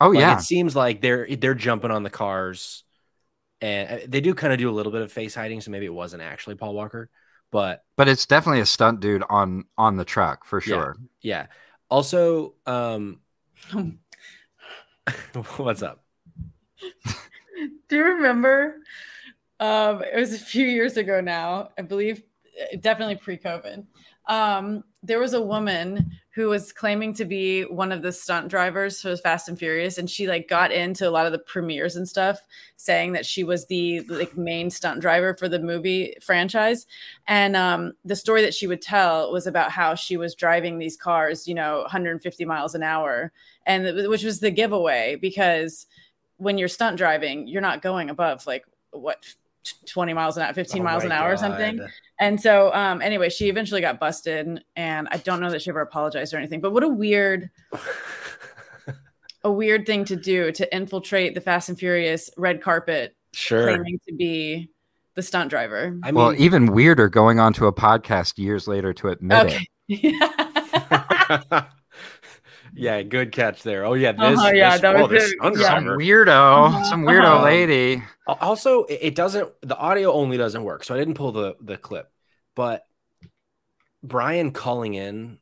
[0.00, 2.84] Oh Like, yeah, it seems like they're they're jumping on the cars,
[3.60, 5.86] and uh, they do kind of do a little bit of face hiding, so maybe
[5.86, 7.10] it wasn't actually Paul Walker,
[7.52, 10.86] but but it's definitely a stunt dude on on the truck for Yeah.
[10.86, 10.96] sure.
[11.20, 11.46] yeah.
[11.90, 13.20] Also, um,
[15.56, 16.02] what's up?
[17.88, 18.76] Do you remember?
[19.60, 22.22] Um, it was a few years ago now, I believe,
[22.80, 23.86] definitely pre-COVID.
[24.28, 29.00] Um, there was a woman who was claiming to be one of the stunt drivers
[29.00, 32.06] for Fast and Furious, and she like got into a lot of the premieres and
[32.06, 32.40] stuff,
[32.76, 36.86] saying that she was the like main stunt driver for the movie franchise.
[37.28, 40.96] And um, the story that she would tell was about how she was driving these
[40.96, 43.32] cars, you know, 150 miles an hour,
[43.64, 45.86] and which was the giveaway because
[46.36, 49.24] when you're stunt driving, you're not going above like what
[49.86, 51.80] 20 miles an hour, 15 Oh miles my an hour or something.
[52.20, 55.80] And so, um, anyway, she eventually got busted, and I don't know that she ever
[55.80, 56.60] apologized or anything.
[56.60, 57.50] But what a weird,
[59.44, 63.64] a weird thing to do to infiltrate the Fast and Furious red carpet, Sure.
[63.64, 64.70] claiming to be
[65.14, 65.98] the stunt driver.
[66.02, 69.58] I mean, well, even weirder going on to a podcast years later to admit
[69.88, 70.02] it.
[70.04, 71.60] Okay.
[72.76, 73.84] yeah, good catch there.
[73.84, 74.38] Oh yeah, this.
[74.38, 75.36] Uh-huh, yeah, this, that oh, was this it.
[75.38, 75.60] stunt it.
[75.60, 75.66] Yeah.
[75.68, 75.98] Some driver.
[75.98, 77.44] weirdo, some weirdo Uh-huh.
[77.44, 78.02] lady.
[78.26, 79.48] Also, it it doesn't.
[79.62, 82.10] The audio only doesn't work, so I didn't pull the the clip.
[82.54, 82.86] But
[84.02, 85.38] Brian calling in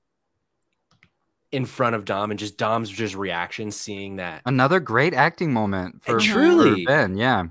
[1.52, 6.02] in front of Dom and just Dom's just reaction, seeing that Another great acting moment
[6.02, 6.84] for, Truly.
[6.84, 7.16] for Vin.
[7.16, 7.44] Yeah.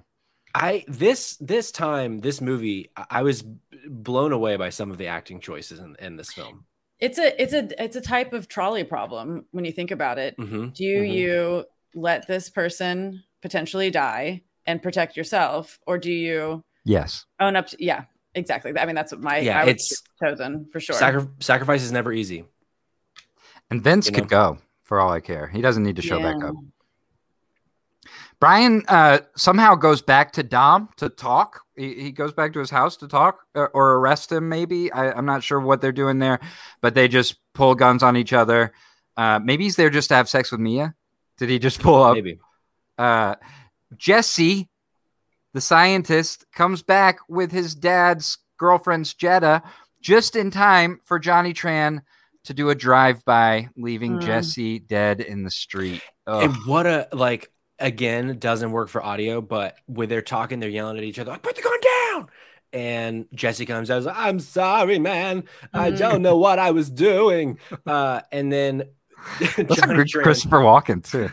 [0.56, 3.44] I this this time this movie I- I was
[3.88, 6.66] blown away by some of the acting choices in, in this film.
[7.04, 10.38] It's a it's a it's a type of trolley problem when you think about it.
[10.38, 11.14] Mhm, Do mhm.
[11.14, 17.26] you let this person potentially die and protect yourself, or do you Yes.
[17.40, 17.78] own up to?
[17.84, 18.72] Yeah, exactly.
[18.78, 20.96] I mean, that's what my Yeah, I it's- chosen for sure.
[20.96, 22.46] Sacri- sacrifice is never easy.
[23.70, 25.48] And Vince You could go for all I care.
[25.48, 26.56] He doesn't need to show back up.
[28.44, 31.62] Brian uh, somehow goes back to Dom to talk.
[31.78, 34.92] He, he goes back to his house to talk or, or arrest him, maybe.
[34.92, 36.42] I, I'm not sure what they're doing there,
[36.82, 38.74] but they just pull guns on each other.
[39.16, 40.94] Uh, maybe he's there just to have sex with Mia.
[41.38, 42.16] Did he just pull up?
[42.16, 42.38] Maybe.
[42.98, 43.36] Uh,
[43.96, 44.68] Jesse,
[45.54, 49.64] the scientist, comes back with his dad's girlfriend's Jetta
[50.02, 52.02] just in time for Johnny Tran
[52.44, 54.26] to do a drive by, leaving Mm.
[54.26, 56.02] Jesse dead in the street.
[56.28, 56.44] Ugh.
[56.44, 57.53] And what a like
[57.84, 61.44] again doesn't work for audio, but when they're talking, they're yelling at each other, like,
[61.44, 62.28] put the gun down.
[62.72, 65.44] And Jesse comes out, like, I'm sorry, man.
[65.74, 65.98] I Mhm.
[66.00, 67.60] don't know what I was doing.
[67.86, 68.84] Uh, and then
[69.40, 71.30] That's Johnny good Tran, Christopher Walken too.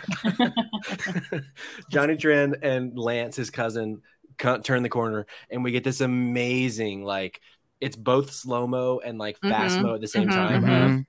[1.90, 4.02] Johnny Tran and Lance, his cousin,
[4.38, 7.40] turn the corner, and we get this amazing like
[7.80, 10.32] it's both slow mo and like fast mo at the same Mhm.
[10.34, 10.62] time.
[10.62, 11.06] Mhm.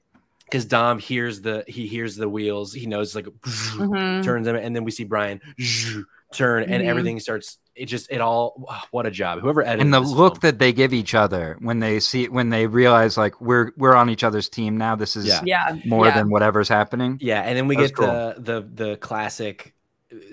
[0.52, 4.22] Because Dom hears the he hears the wheels, he knows like Mhm.
[4.24, 5.40] turns them, and then we see Brian
[6.34, 6.88] turn, and Mhm.
[6.88, 7.58] everything starts.
[7.74, 9.40] It just it all what a job.
[9.40, 10.40] Whoever edited And the this look film.
[10.42, 14.10] that they give each other when they see when they realize like we're we're on
[14.10, 14.96] each other's team now.
[14.98, 15.40] This is Yeah.
[15.46, 16.16] Yeah, more yeah.
[16.16, 17.18] than whatever's happening.
[17.22, 19.74] yeah, and then we That was get the the the classic.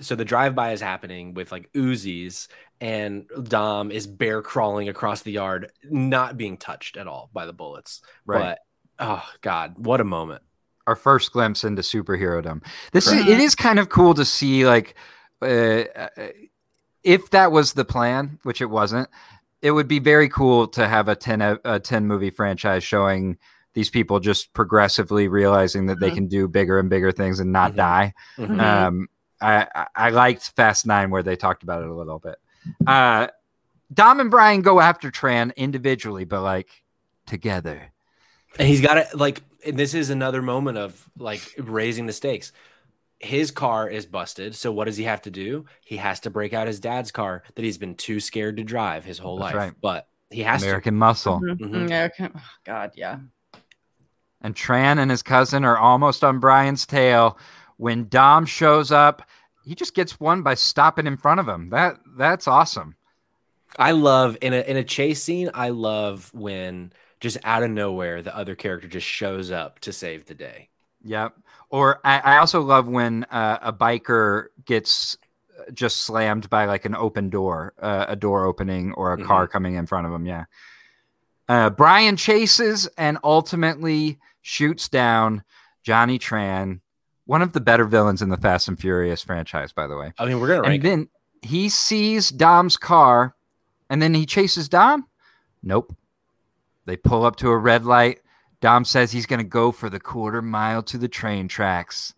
[0.01, 2.49] So the drive by is happening with like Uzis,
[2.81, 7.53] and Dom is bear crawling across the yard, not being touched at all by the
[7.53, 8.03] bullets.
[8.27, 8.41] Right.
[8.41, 8.59] But
[8.99, 10.43] oh god, what a moment!
[10.87, 12.65] our first glimpse into superherodom.
[12.93, 14.95] This is it is kind of cool to see like
[15.43, 16.09] uh, uh,
[17.05, 19.09] if that was the plan, which it wasn't.
[19.61, 23.39] It would be very cool to have a 10 a, a 10 movie franchise showing
[23.75, 26.15] these people just progressively realizing that they Mhm.
[26.15, 27.77] can do bigger and bigger things and not Mhm.
[27.77, 28.15] die.
[28.39, 28.47] Mhm.
[28.49, 28.61] Mhm.
[28.61, 29.09] Um,
[29.41, 32.37] I, I I liked Fast Nine where they talked about it a little bit.
[32.87, 33.29] Uh,
[33.93, 36.71] Dom and Brian go after Tran individually, but like
[37.27, 37.93] together.
[38.59, 42.53] And he's got it like this is another moment of like raising the stakes.
[43.21, 45.67] His car is busted, so what does he have to do?
[45.85, 49.05] He has to break out his dad's car that he's been too scared to drive
[49.05, 49.57] his whole That's life.
[49.57, 49.73] right.
[49.81, 51.41] But he has American Muscle.
[51.41, 51.59] Mhm.
[51.59, 51.91] Mhm.
[51.91, 52.29] Yeah, okay.
[52.35, 53.19] Oh, God, yeah.
[54.41, 57.39] And Tran and his cousin are almost on Brian's tail.
[57.77, 59.29] When Dom shows up,
[59.65, 61.71] he just gets one by stopping in front of him.
[61.71, 62.95] That that's awesome.
[63.79, 68.23] I love in a in a chase scene, I love when just out of nowhere
[68.23, 70.69] the other character just shows up to save the day.
[71.05, 71.35] Yep.
[71.71, 75.17] Or I, I also love when uh, a biker gets
[75.59, 79.47] uh, just slammed by like an open door, uh, a door opening, or a car
[79.47, 80.27] coming in front of him.
[80.27, 80.45] Yeah.
[81.49, 85.43] Uh, Brian chases and ultimately shoots down
[85.83, 86.81] Johnny Tran,
[87.27, 90.13] one of the better villains in the Fast and Furious franchise, by the way.
[90.19, 91.09] I mean, we're gonna And then
[91.43, 93.35] he sees Dom's car
[93.89, 95.07] and then he chases Dom.
[95.63, 95.95] Nope.
[96.89, 98.21] They pull up to a red light.
[98.63, 102.15] Dom says he's going to go for the quarter mile to the train tracks.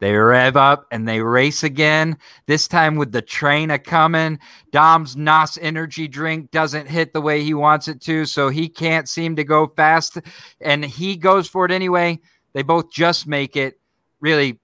[0.00, 4.40] They rev up and they race again, this time with the train a coming.
[4.72, 9.08] Dom's NOS energy drink doesn't hit the way he wants it to, so he can't
[9.08, 10.18] seem to go fast.
[10.60, 12.18] And he goes for it anyway.
[12.52, 13.78] They both just make it.
[14.20, 14.58] Really,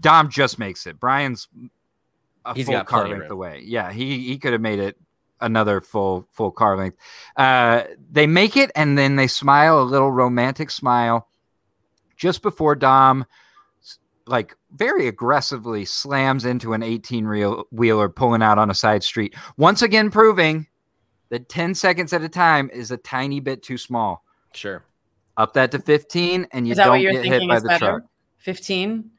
[0.00, 0.98] Dom just makes it.
[0.98, 1.46] Brian's
[2.44, 3.62] a He's full got car length away.
[3.64, 4.98] Yeah, he he could have made it
[5.42, 6.96] another full full car length.
[7.36, 11.28] Uh, they make it and then they smile a little romantic smile.
[12.16, 13.26] just before Dom
[14.26, 19.34] like very aggressively slams into an 18 reel wheeler pulling out on a side street.
[19.56, 20.68] Once again, proving
[21.30, 24.24] that 10 seconds at a time is a tiny bit too small.
[24.54, 24.84] Sure.
[25.36, 27.66] Up that to 15, and you Is that don't what you're get hit by the
[27.68, 27.86] better?
[27.86, 28.02] truck.
[28.38, 29.10] 15?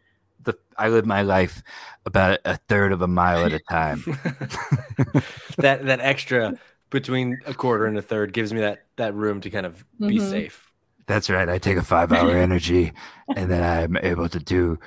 [0.43, 1.61] The I live my life
[2.05, 4.03] about a third of a mile at a time.
[5.57, 6.57] that that extra
[6.89, 10.17] between a quarter and a third gives me that that room to kind of be
[10.19, 10.29] Mhm.
[10.29, 10.69] safe.
[11.05, 11.49] That's right.
[11.49, 12.93] I take a five hour energy,
[13.35, 14.79] and then I'm able to do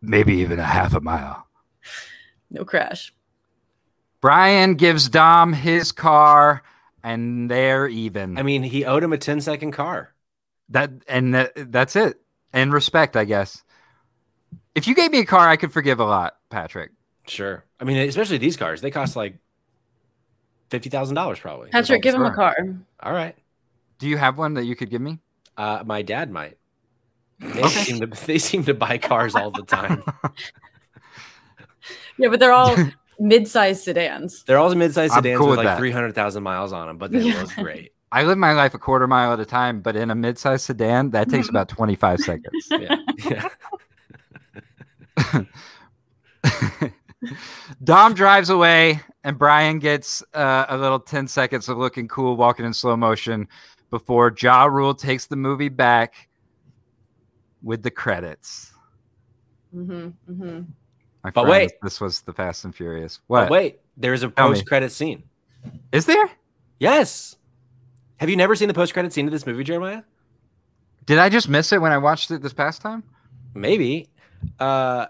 [0.00, 1.46] maybe even a half a mile.
[2.50, 3.12] No crash.
[4.20, 6.62] Brian gives Dom his car,
[7.02, 8.38] and they're even.
[8.38, 10.14] I mean, he owed him a 10 second car.
[10.68, 12.20] that and that, that's it.
[12.52, 13.62] And respect, I guess.
[14.74, 16.90] If you gave me a car, I could forgive a lot, Patrick.
[17.26, 17.64] Sure.
[17.80, 19.36] I mean, especially these cars, they cost like
[20.70, 21.70] fifty thousand dollars probably.
[21.70, 22.56] Patrick, give him a car.
[23.00, 23.36] All right.
[23.98, 25.18] Do you have one that you could give me?
[25.56, 26.56] Uh, my dad might.
[27.38, 30.02] They seem to they seem to buy cars all the time.
[32.18, 32.76] Yeah, but they're all
[33.18, 34.44] mid-sized sedans.
[34.44, 36.98] They're all mid-sized I'm sedans cool with with like three hundred thousand miles on them,
[36.98, 37.40] but they Yeah.
[37.42, 37.92] look great.
[38.12, 41.10] I live my life a quarter mile at a time, but in a mid-sized sedan,
[41.10, 42.68] that takes about 25 seconds.
[42.70, 42.96] Yeah.
[43.24, 43.48] yeah.
[47.84, 52.66] Dom drives away, and Brian gets uh, a little 10 seconds of looking cool, walking
[52.66, 53.46] in slow motion
[53.90, 56.28] before Ja Rule takes the movie back
[57.62, 58.72] with the credits.
[59.72, 60.60] hmm hmm
[61.22, 61.70] My But friends, wait.
[61.82, 63.18] this was the Fast and Furious.
[63.28, 65.22] But What wait, there's a post-credit scene.
[65.92, 66.28] is there?
[66.80, 67.36] Yes.
[68.16, 70.02] Have you never seen the post-credit scene of this movie, Jeremiah?
[71.04, 73.02] Did I just miss it when I watched it this past time?
[73.54, 74.08] Maybe.
[74.58, 75.06] Uh,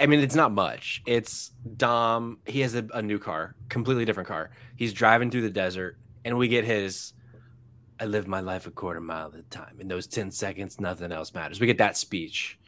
[0.00, 1.02] I mean, it's not much.
[1.06, 2.38] It's Dom.
[2.46, 4.50] He has a, a new car, completely different car.
[4.76, 7.12] He's driving through the desert, and we get his.
[8.00, 9.76] I live my life a quarter mile at a time.
[9.80, 11.60] In those ten seconds, nothing else matters.
[11.60, 12.58] We get that speech.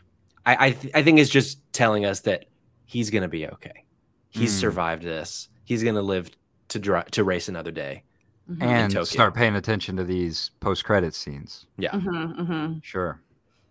[0.45, 2.47] I I, th- I think it's just telling us that
[2.85, 3.85] he's gonna be okay.
[4.31, 4.59] He's Hmm.
[4.61, 5.49] survived this.
[5.65, 6.31] He's gonna live
[6.69, 8.03] to drive to race another day.
[8.51, 8.63] Mm-hmm.
[8.63, 11.67] And start paying attention to these post-credit scenes.
[11.79, 13.21] Yeah, hmm hmm Sure.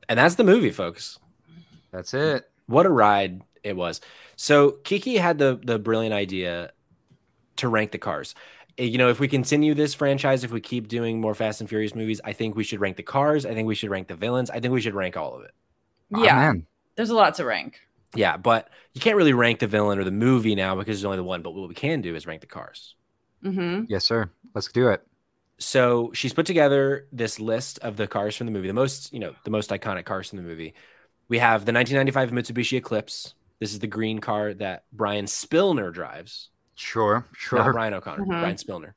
[0.07, 1.19] and that's the movie, folks.
[1.91, 2.49] That's it.
[2.67, 4.01] what a ride it was.
[4.35, 6.71] So Kiki had the the brilliant idea
[7.57, 8.35] to rank the cars.
[8.79, 11.69] Uh, You know, if we continue this franchise, if we keep doing more Fast and
[11.69, 13.45] Furious movies, I think we should rank the cars.
[13.45, 14.49] I think we should rank the villains.
[14.49, 15.51] I think we should rank all of it.
[16.11, 16.65] Yeah, man.
[16.95, 17.79] there's a lot to rank.
[18.15, 21.17] Yeah, but you can't really rank the villain or the movie now because there's only
[21.17, 21.41] the one.
[21.43, 22.95] But what we can do is rank the cars.
[23.43, 23.83] Mm-hmm.
[23.87, 24.29] Yes, sir.
[24.55, 25.05] Let's do it.
[25.59, 29.19] So she's put together this list of the cars from the movie, the most, you
[29.19, 30.73] know, the most iconic cars from the movie.
[31.29, 33.33] We have the 1995 Mitsubishi Eclipse.
[33.59, 36.49] This is the green car that Brian Spilner drives.
[36.75, 37.25] Sure.
[37.29, 37.73] not Sure.
[37.73, 38.27] Brian O'Connor, Mhm.
[38.27, 38.93] Brian Spilner.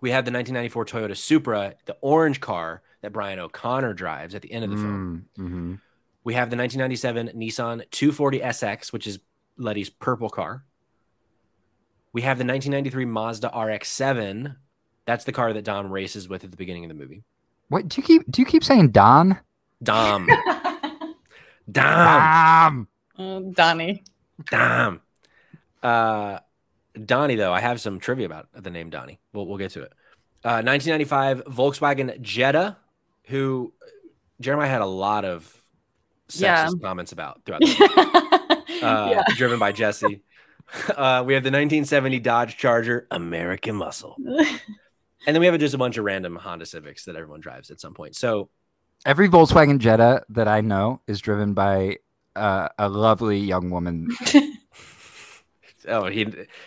[0.00, 4.52] We have the 1994 Toyota Supra, the orange car that Brian O'Connor drives at the
[4.52, 5.26] end of the film.
[5.38, 5.80] Mm, mhm.
[6.24, 9.18] We have the 1997 Nissan 240 SX, which is
[9.56, 10.64] Letty's purple car.
[12.12, 14.56] We have the 1993 Mazda RX-7.
[15.04, 17.22] That's the car that Dom races with at the beginning of the movie.
[17.68, 18.30] What do you keep?
[18.30, 19.38] Do you keep saying Don?
[19.82, 20.26] Dom,
[21.70, 22.88] Dom, Dom.
[23.18, 24.02] Oh, Donnie.
[24.50, 25.00] Dom.
[25.82, 26.38] Uh,
[27.04, 29.20] Donnie, though, I have some trivia about the name Donnie.
[29.32, 29.92] We'll, we'll get to it.
[30.44, 32.76] Uh, 1995 Volkswagen Jetta,
[33.24, 33.72] who
[34.40, 35.44] Jeremiah had a lot of
[36.28, 36.68] sexist Yeah.
[36.82, 39.22] comments about throughout the uh, yeah.
[39.36, 40.22] driven by Jesse.
[40.90, 44.16] Uh, we have the 1970 Dodge Charger, American Muscle.
[45.26, 47.80] And then we have just a bunch of random Honda Civics that everyone drives at
[47.80, 48.14] some point.
[48.16, 48.50] So,
[49.08, 51.96] Every Volkswagen Jetta that I know is driven by
[52.36, 54.10] uh, a lovely young woman.
[55.88, 56.26] oh, he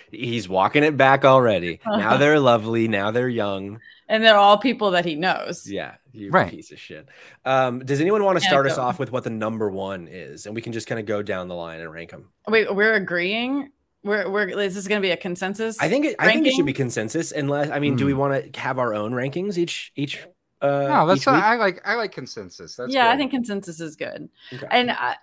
[0.10, 1.80] he's walking it back already.
[1.86, 2.88] Now they're lovely.
[2.88, 3.80] Now they're young.
[4.10, 5.70] and they're all people that he knows.
[5.70, 6.50] Yeah, you Right.
[6.50, 7.08] piece of shit.
[7.46, 10.56] Um, does anyone want to start us off with what the number one is, and
[10.56, 12.32] we can just kind of go down the line and rank them?
[12.48, 13.70] Wait, we're agreeing.
[14.04, 15.80] We're we're is this going to be a consensus?
[15.80, 17.32] I think it, I think it should be consensus.
[17.32, 20.26] Unless I mean, do we want to have our own rankings each each?
[20.62, 21.44] Uh, no, that's each not, week?
[21.44, 21.82] I like.
[21.86, 22.76] I like consensus.
[22.76, 24.30] That's yeah, I think consensus is good.
[24.54, 24.68] Okay.
[24.70, 25.16] And I,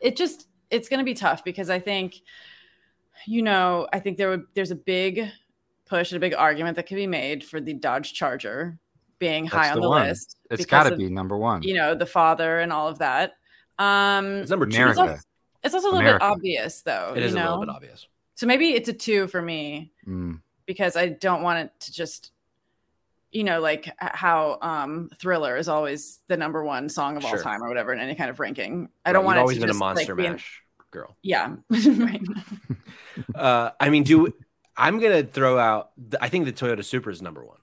[0.00, 2.14] it just it's going to be tough because I think,
[3.26, 5.28] you know, I think there would there's a big
[5.86, 8.78] push and a big argument that can be made for the Dodge Charger
[9.18, 10.08] being high That's on the the, one.
[10.08, 10.36] list.
[10.50, 11.62] it's because got to be number one.
[11.62, 13.32] You know, the father and all of that.
[13.78, 14.76] Um, It's number two.
[14.76, 14.90] America.
[14.92, 15.20] It's also,
[15.64, 16.24] it's also a little America.
[16.24, 17.12] bit obvious, though.
[17.16, 17.50] It is you a know?
[17.50, 18.06] little bit obvious.
[18.34, 20.40] So maybe it's a two for me Mm.
[20.66, 22.32] because I don't want it to just,
[23.34, 27.62] you know, like how um Thriller is always the number one song of all time
[27.62, 28.88] or whatever in any kind of ranking.
[29.04, 30.38] I Right, don't you've want it always to been just, a monster like, be an-
[30.90, 31.16] girl.
[31.22, 31.54] yeah.
[31.70, 32.22] right.
[33.34, 34.32] Uh, I mean, do
[34.76, 35.90] I'm gonna throw out?
[36.20, 37.58] I think the Toyota Supra is number one.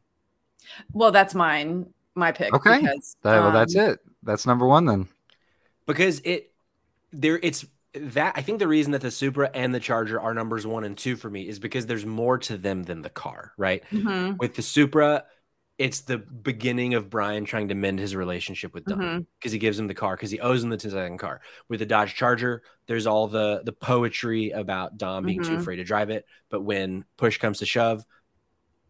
[0.94, 2.54] Well, that's mine, my pick.
[2.54, 2.80] Okay.
[2.82, 4.00] Because, That- well, that's um, it.
[4.24, 5.08] That's number one then.
[5.88, 6.54] because it
[7.12, 10.66] there it's that I think the reason that the Supra and the Charger are numbers
[10.66, 13.84] one and two for me is because there's more to them than the car, right?
[13.92, 14.38] Mhm.
[14.38, 15.26] With the Supra,
[15.82, 19.26] it's the beginning of Brian trying to mend his relationship with Dom Mhm.
[19.40, 21.42] because he gives him the car because he owes him the 10 second car.
[21.70, 25.60] With the Dodge Charger, there's all the the poetry about Dom being too Mhm.
[25.62, 28.06] afraid to drive it, but when push comes to shove,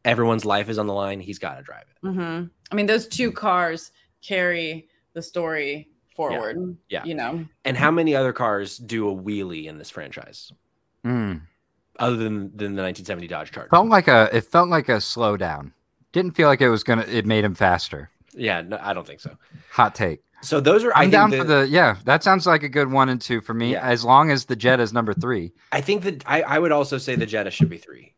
[0.03, 1.19] everyone's life is on the line.
[1.19, 2.07] He's got to drive it.
[2.07, 6.77] hmm I mean, those two cars carry the story forward.
[6.89, 7.03] Yeah.
[7.05, 10.51] You know, And how many other cars do a wheelie in this franchise
[11.05, 11.41] Mm.
[11.99, 13.69] other than than the 1970 Dodge Charger?
[13.69, 15.71] Felt like a it felt like a slowdown.
[16.11, 17.03] Didn't feel like it was gonna.
[17.03, 18.09] It made him faster.
[18.33, 19.35] Yeah, no, I don't think so.
[19.71, 20.21] Hot take.
[20.41, 21.97] So those are I I'm think down the, for the yeah.
[22.05, 23.73] That sounds like a good one and two for me.
[23.73, 23.81] Yeah.
[23.87, 25.53] As long as the Jet is number three.
[25.71, 28.15] I think that I, I would also say the Jetta should be three.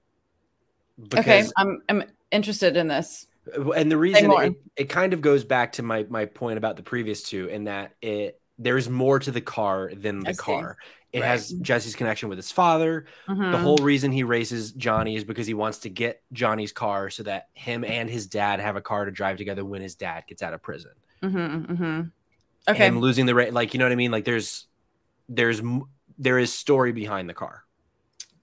[1.16, 3.28] okay, I'm I'm interested in this.
[3.76, 6.84] and the reason it, it kind of goes back to my my point about the
[6.84, 10.38] previous two in that it there's more to the car than the I see.
[10.38, 10.78] car.
[11.14, 11.28] It Right.
[11.28, 13.06] has Jesse's connection with his father.
[13.28, 13.62] The Mhm.
[13.62, 17.50] whole reason he races Johnny is because he wants to get Johnny's car so that
[17.54, 20.54] him and his dad have a car to drive together when his dad gets out
[20.56, 20.92] of prison.
[21.22, 22.12] Mhm, mhm.
[22.68, 22.88] Okay.
[22.88, 24.12] Him losing the rate, like you know what I mean?
[24.12, 24.66] Like there's
[25.30, 25.62] there's
[26.18, 27.64] there is story behind the car.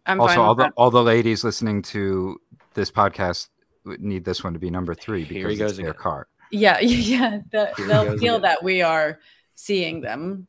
[0.06, 2.40] I'm also, all the all the ladies listening to
[2.74, 3.48] this podcast
[3.84, 6.00] need this one to be number three Here because he goes it's their again.
[6.02, 6.28] car.
[6.52, 7.40] Yeah, yeah.
[7.50, 8.42] The, they'll feel again.
[8.42, 9.18] that we are
[9.56, 10.46] seeing them.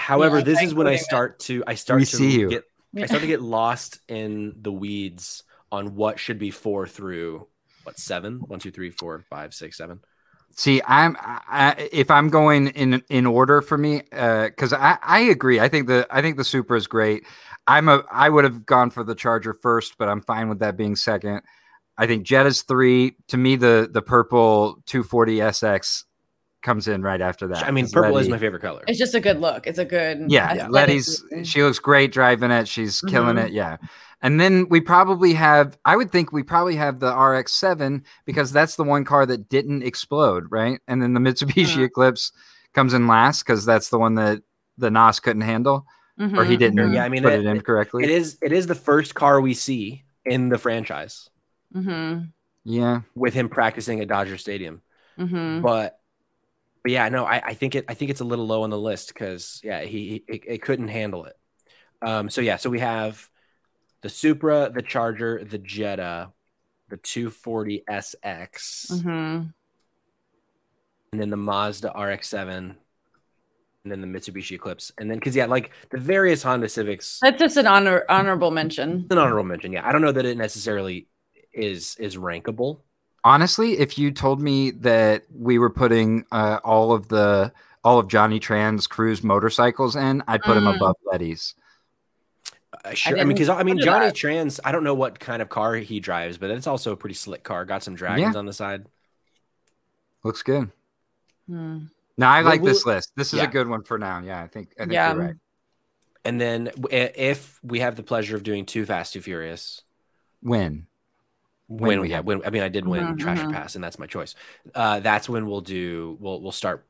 [0.00, 2.48] However, Yeah, this is when I start to I start We to see you.
[2.50, 2.64] get
[2.96, 7.46] I start to get lost in the weeds on what should be four through
[7.84, 8.40] what seven?
[8.40, 10.00] One, two, three, four, five, six, seven.
[10.56, 15.20] See, I'm I, if I'm going in in order for me, uh, because I I
[15.20, 15.60] agree.
[15.60, 17.24] I think the I think the Supra is great.
[17.66, 20.76] I'm a I would have gone for the Charger first, but I'm fine with that
[20.76, 21.42] being second.
[21.96, 23.16] I think Jetta's three.
[23.28, 26.04] To me, the the purple 240 SX
[26.62, 27.64] comes in right after that.
[27.66, 28.82] I mean, purple is my favorite color.
[28.86, 29.66] It's just a good look.
[29.66, 30.26] It's a good.
[30.30, 32.68] yeah, aesthetic Letty's she looks great driving it.
[32.68, 33.46] She's killing Mhm.
[33.46, 33.52] it.
[33.52, 33.76] Yeah.
[34.22, 38.76] And then we probably have I would think we probably have the RX7 because that's
[38.76, 40.80] the one car that didn't explode, right?
[40.86, 41.84] And then the Mitsubishi Mhm.
[41.84, 42.32] Eclipse
[42.74, 44.42] comes in last cuz that's the one that
[44.76, 45.86] the NOS couldn't handle
[46.18, 48.04] or he Mhm, didn't mhm, Yeah, I mean, put it- it, in correctly.
[48.04, 51.30] It is it is the first car we see in the franchise
[51.74, 52.30] mhm,
[52.64, 53.00] Yeah.
[53.14, 54.82] with him practicing at Dodger Stadium.
[55.18, 55.62] mhm.
[55.62, 55.98] But
[56.82, 58.78] but yeah, no, I, I think it I think it's a little low on the
[58.78, 61.36] list because yeah, he, he it, it couldn't handle it.
[62.02, 63.28] Um, so yeah, so we have
[64.02, 66.32] the Supra, the Charger, the Jetta,
[66.88, 69.08] the 240 SX, mm-hmm.
[69.08, 69.52] and
[71.12, 72.76] then the Mazda RX-7, and
[73.84, 77.58] then the Mitsubishi Eclipse, and then because yeah, like the various Honda Civics, That's just
[77.58, 79.06] an honor honorable mention.
[79.10, 79.72] an honorable mention.
[79.72, 81.08] Yeah, I don't know that it necessarily
[81.52, 82.80] is is rankable.
[83.24, 87.52] Honestly, if you told me that we were putting uh, all of the
[87.84, 90.76] all of Johnny Tran's crew's motorcycles in, I'd put him Mm.
[90.76, 91.54] above Letty's.
[92.84, 94.14] Uh, sure, I, mean, because I mean, Johnny that.
[94.14, 97.14] Trans, I don't know what kind of car he drives, but it's also a pretty
[97.14, 97.64] slick car.
[97.64, 98.86] Got some dragons on the side.
[100.24, 100.70] Looks good.
[101.46, 101.78] Hmm.
[102.18, 103.12] No, I Well, like this we'll- list.
[103.16, 103.44] This is yeah.
[103.44, 104.20] a good one for now.
[104.20, 105.12] Yeah, I think I think Yeah.
[105.14, 105.34] you're right.
[106.24, 109.82] And then if we have the pleasure of doing Too Fast, Too Furious,
[110.42, 110.86] when,
[111.72, 113.52] When we we have, when I mean, I did win Mhm, Trash or mhm.
[113.52, 114.34] Pass, and that's my choice.
[114.74, 116.16] Uh, that's when we'll do.
[116.20, 116.84] We'll we'll start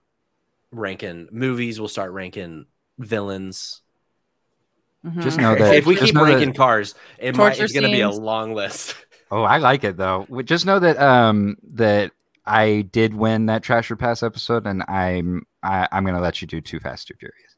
[0.72, 1.78] ranking movies.
[1.78, 2.64] We'll start ranking
[2.98, 3.82] villains.
[5.18, 5.42] Just Mhm.
[5.42, 7.90] know that if we keep know that- ranking cars, it might, Torture it's going to
[7.90, 8.96] be a long list.
[9.32, 10.22] Oh, I like it though.
[10.28, 12.10] W- Just know that um that
[12.44, 16.48] I did win that Trash or Pass episode, and I'm I, I'm gonna let you
[16.48, 17.54] do Too Fast Too Furious.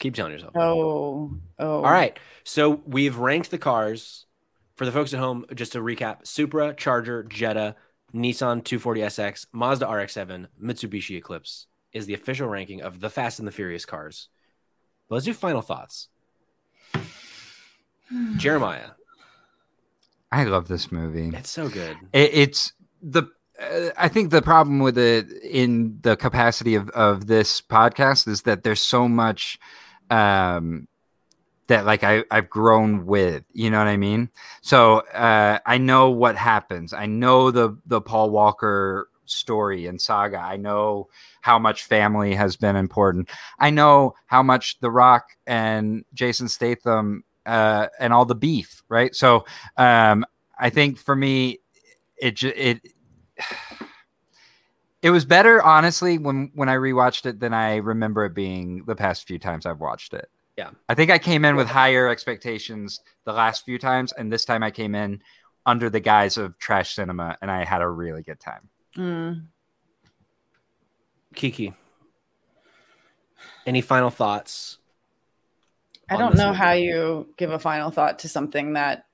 [0.00, 0.52] keep telling yourself.
[0.56, 1.76] Oh, oh.
[1.76, 2.18] All right.
[2.44, 4.24] So we've ranked the cars
[4.74, 5.44] for the folks at home.
[5.54, 7.76] Just to recap: Supra, Charger, Jetta,
[8.14, 13.52] Nissan 240SX, Mazda RX-7, Mitsubishi Eclipse is the official ranking of the Fast and the
[13.52, 14.28] Furious cars.
[15.08, 16.08] But let's do final thoughts.
[18.36, 18.90] Jeremiah,
[20.30, 21.36] I love this movie.
[21.36, 21.96] it's so good.
[22.12, 22.72] It, it's
[23.02, 23.24] the
[23.60, 28.42] uh, I think the problem with it in the capacity of of this podcast is
[28.42, 29.58] that there's so much
[30.10, 30.86] um
[31.68, 34.30] that like I I've grown with, you know what I mean?
[34.60, 36.92] So uh I know what happens.
[36.92, 40.38] I know the the Paul Walker story and saga.
[40.38, 41.08] I know
[41.40, 43.30] how much family has been important.
[43.58, 49.14] I know how much The Rock and Jason Statham uh and all the beef, right?
[49.14, 49.44] So
[49.76, 50.24] um
[50.58, 51.60] I think for me
[52.16, 52.80] it it
[55.02, 58.96] it was better honestly when when I rewatched it than I remember it being the
[58.96, 60.28] past few times I've watched it.
[60.56, 60.70] Yeah.
[60.88, 64.62] I think I came in with higher expectations the last few times and this time
[64.62, 65.20] I came in
[65.66, 68.68] under the guise of trash cinema and I had a really good time.
[68.96, 69.46] Mm.
[71.34, 71.72] Kiki,
[73.66, 74.78] Any final thoughts?
[76.08, 76.58] I don't know movie?
[76.58, 79.06] how you give a final thought to something that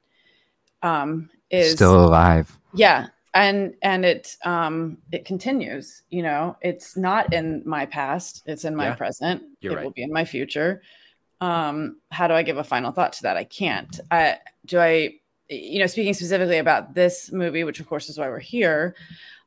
[0.83, 2.57] um is Still alive.
[2.75, 8.65] yeah and and it um it continues you know it's not in my past it's
[8.65, 9.85] in my Yeah, present you're it right.
[9.85, 10.83] will be in my future
[11.41, 13.37] um how do i give a final thought to that?
[13.37, 13.99] I can't.
[14.11, 15.15] I do i
[15.49, 18.95] you know speaking specifically about this movie which of course is why we're here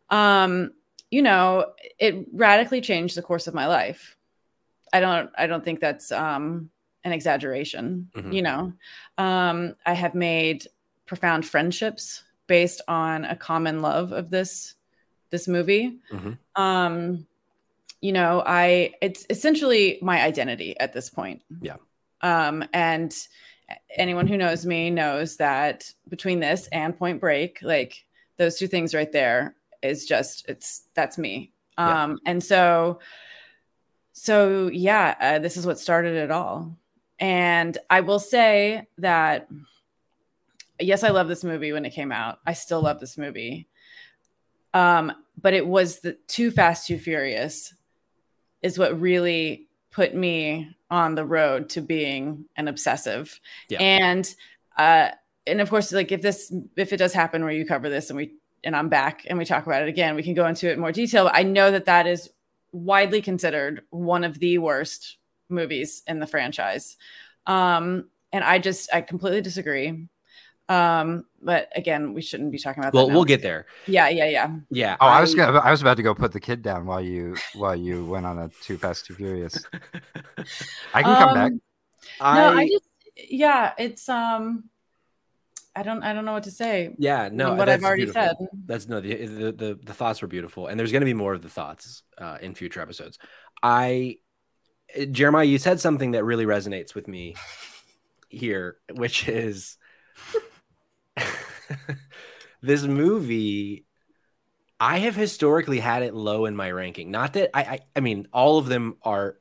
[0.09, 0.71] um
[1.11, 1.65] you know
[1.99, 4.17] it radically changed the course of my life.
[4.91, 6.69] I don't i don't think that's um
[7.03, 8.33] an exaggeration Mhm.
[8.33, 8.73] you know?
[9.17, 10.67] Um i have made
[11.05, 14.75] profound friendships based on a common love of this
[15.29, 15.99] this movie.
[16.11, 16.37] Mhm.
[16.55, 17.25] um
[18.03, 21.41] you know i it's essentially my identity at this point.
[21.61, 21.77] Yeah.
[22.21, 23.15] um and
[23.95, 28.03] anyone who knows me knows that between this and point break like
[28.37, 31.53] those two things right there is just it's that's me.
[31.77, 32.03] Yeah.
[32.03, 32.99] um and so
[34.11, 36.77] so yeah uh, this is what started it all.
[37.19, 39.47] And i will say that
[40.77, 42.39] yes i love this movie when it came out.
[42.45, 43.69] I still love this movie.
[44.73, 47.73] Um but it was the too fast too furious
[48.63, 53.39] is what really put me on the road to being an obsessive.
[53.69, 53.79] Yeah.
[53.79, 54.35] and
[54.77, 55.09] uh
[55.45, 58.17] and of course like if this if it does happen where you cover this and
[58.17, 58.33] we
[58.63, 60.79] and i'm back and we talk about it again we can go into it in
[60.79, 61.25] more detail.
[61.25, 62.29] But i know that that is
[62.71, 65.17] widely considered one of the worst
[65.49, 66.97] movies in the franchise.
[67.45, 70.07] Um and i just i completely disagree
[70.73, 73.65] um but again we shouldn't be talking about Well, that we'll get there.
[73.87, 74.95] yeah yeah yeah Yeah.
[74.99, 77.35] Oh, I, was gonna, I was about to go put the kid down while you
[77.61, 79.55] while you went on a too fast too furious.
[80.93, 81.51] I can come back.
[82.19, 82.87] Um, no i just
[83.29, 84.65] yeah it's um
[85.75, 88.21] i don't i don't know what to say Yeah, no, what i've already beautiful.
[88.21, 91.13] said That's no, the, the the the thoughts were beautiful, and there's going to be
[91.13, 93.17] more of the thoughts uh, in future episodes.
[93.61, 94.17] I,
[94.99, 97.35] uh, Jeremiah, you said something that really resonates with me
[98.29, 99.77] here, which is
[102.61, 103.85] this movie.
[104.79, 107.09] I have historically had it low in my ranking.
[107.09, 109.37] Not that I, I, I mean, all of them are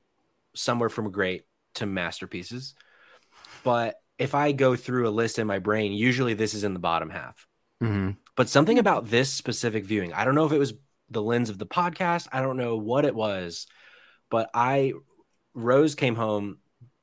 [0.54, 2.74] somewhere from great to masterpieces,
[3.64, 6.78] but if I go through a list in my brain, usually this is in the
[6.78, 7.46] bottom half
[7.82, 8.16] Mhm.
[8.36, 10.74] but something about this specific viewing i don't know if it was
[11.10, 13.66] the lens of the podcast i don't know what it was
[14.30, 14.92] but i
[15.54, 16.58] rose came home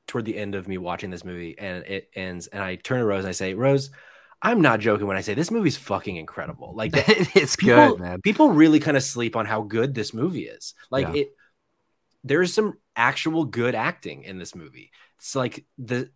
[0.06, 3.04] toward the end of me watching this movie and it ends and i turn to
[3.04, 3.90] rose and i say rose
[4.42, 6.92] i'm not joking when i say this movie's fucking incredible like
[7.36, 8.20] it's people, good, man.
[8.22, 11.22] people really kind of sleep on how good this movie is like Yeah.
[11.22, 11.28] it
[12.24, 16.10] there's some actual good acting in this movie it's like the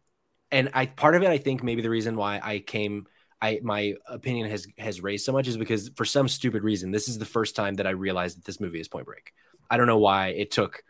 [0.50, 3.06] and i part of it i think maybe the reason why i came
[3.42, 7.08] I my opinion has has raised so much is because for some stupid reason this
[7.08, 9.34] is the first time that I realized that this movie is Point Break.
[9.68, 10.82] I don't know why it took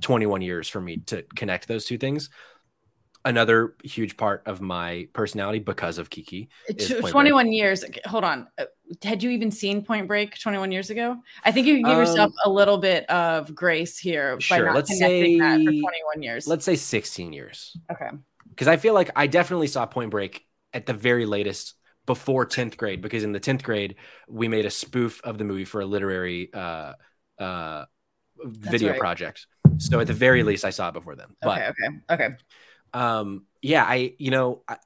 [0.00, 2.30] 21 years for me to connect those two things.
[3.24, 7.12] Another huge part of my personality because of Kiki is Tw- Point Break.
[7.12, 8.64] 21 years hold on Uh,
[9.04, 12.30] had you even seen point break 21 years ago i think you can give yourself
[12.44, 15.80] Um, a little bit of grace here by sure, not let's connecting that for say-
[15.80, 17.76] 21 years Let's say 16 years.
[17.90, 18.10] okay
[18.50, 20.44] because I feel like I definitely saw Point Break
[20.74, 21.74] at the very latest
[22.06, 23.94] before 10th grade because in the 10th grade
[24.28, 26.92] we made a spoof of the movie for a literary uh
[27.38, 27.84] uh
[28.44, 28.98] video right.
[29.00, 29.46] project
[29.78, 32.28] so at the very least I saw it before then but okay okay okay
[32.94, 34.76] um yeah I you know I,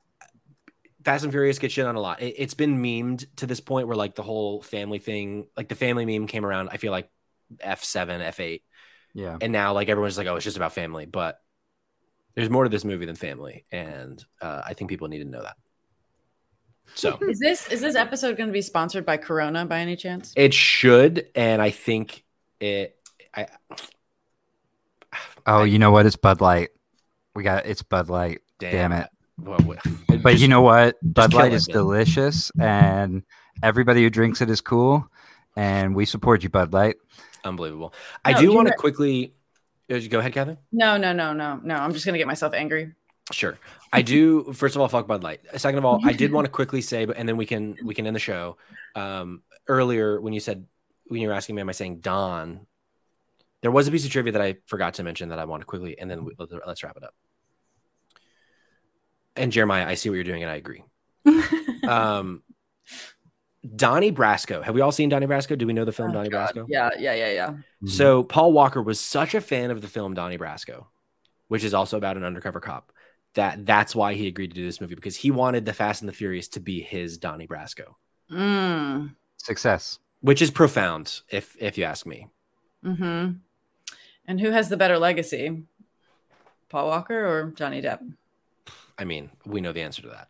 [1.05, 3.87] Fast and Furious gets shit on a lot it, it's been memed to this point
[3.89, 7.09] where like the whole family thing like the family meme came around I feel like
[7.65, 8.63] F7 F8
[9.15, 9.39] Yeah.
[9.41, 11.41] and now like everyone's like oh it's just about family but
[12.35, 15.43] there's more to this movie than family and uh, i think people need to know
[15.43, 15.57] that
[16.95, 20.33] so is this is this episode going to be sponsored by corona by any chance
[20.37, 22.25] it should and i think
[22.61, 22.99] it
[23.35, 23.47] i
[25.47, 26.07] Oh, you know what?
[26.07, 26.71] It's Bud Light.
[27.37, 28.41] We got it's Bud Light.
[28.59, 29.09] Damn it.
[29.39, 30.97] well, well, But just- you know what?
[31.03, 31.75] Bud Light is man.
[31.77, 33.23] delicious, and
[33.63, 35.07] everybody who drinks it is cool.
[35.55, 36.97] And we support you, Bud Light.
[37.45, 37.95] unbelievable
[38.25, 39.33] i do want to know- quickly
[39.89, 40.59] uh, go ahead Catherine.
[40.73, 42.93] no no no no no i'm just going to get myself angry
[43.33, 43.59] Sure.
[43.93, 44.53] I do.
[44.53, 45.41] First of all, fuck Bud Light.
[45.57, 47.93] Second of all, I did want to quickly say, but and then we can we
[47.93, 48.57] can end the show.
[48.95, 50.65] Um, earlier when you said
[51.09, 52.67] when you were asking me, am I saying Don?
[53.63, 55.67] There was a piece of trivia that I forgot to mention that I want to
[55.67, 57.15] quickly, and then we, let's, let's wrap it up.
[59.37, 60.85] And Jeremiah, I see what you're doing, and I agree.
[61.87, 62.43] Um,
[63.77, 64.61] Donnie Brasco.
[64.63, 65.57] Have we all seen Donnie Brasco?
[65.57, 66.53] Do we know the film Oh, Donnie God.
[66.55, 66.67] Brasco?
[66.69, 67.55] yeah yeah yeah yeah
[67.89, 70.87] So Paul Walker was such a fan of the film Donnie Brasco,
[71.47, 72.91] which is also about an undercover cop,
[73.35, 76.09] that that's why he agreed to do this movie because he wanted the Fast and
[76.09, 77.95] the Furious to be his Donnie Brasco,
[78.33, 79.15] mm.
[79.37, 80.01] Success.
[80.23, 82.27] which is profound if if you ask me.
[82.83, 83.31] hmm
[84.27, 85.63] And who has the better legacy?
[86.69, 88.01] Paul Walker or Johnny Depp?
[88.99, 90.29] I mean, we know the answer to that.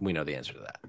[0.00, 0.80] We know the answer to that.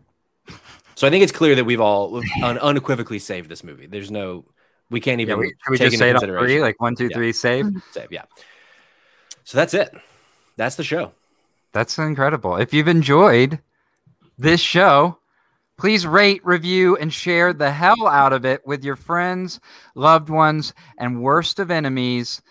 [0.95, 3.87] So I think it's clear that we've all un- unequivocally saved this movie.
[3.87, 4.45] There's no,
[4.89, 5.35] we can't even.
[5.35, 6.61] Yeah, we, can we just say it on three?
[6.61, 7.17] Like one, two, Yeah.
[7.17, 7.65] three, save.
[7.65, 7.79] Mm-hmm.
[7.91, 8.11] save?
[8.11, 8.23] Yeah.
[9.43, 9.93] So that's it.
[10.55, 11.11] That's the show.
[11.71, 12.57] That's incredible.
[12.57, 13.59] If you've enjoyed
[14.37, 15.17] this show,
[15.77, 19.59] please rate, review, and share the hell out of it with your friends,
[19.95, 22.41] loved ones, and worst of enemies.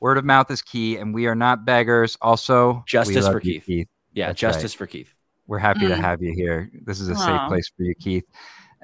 [0.00, 2.16] Word of mouth is key, and we are not beggars.
[2.20, 3.88] Also, Justice for you, Keith.
[4.12, 5.12] Yeah, That's justice for Keith.
[5.46, 6.00] We're happy to Mm.
[6.00, 6.70] have you here.
[6.84, 8.24] This is a safe place for you, Keith.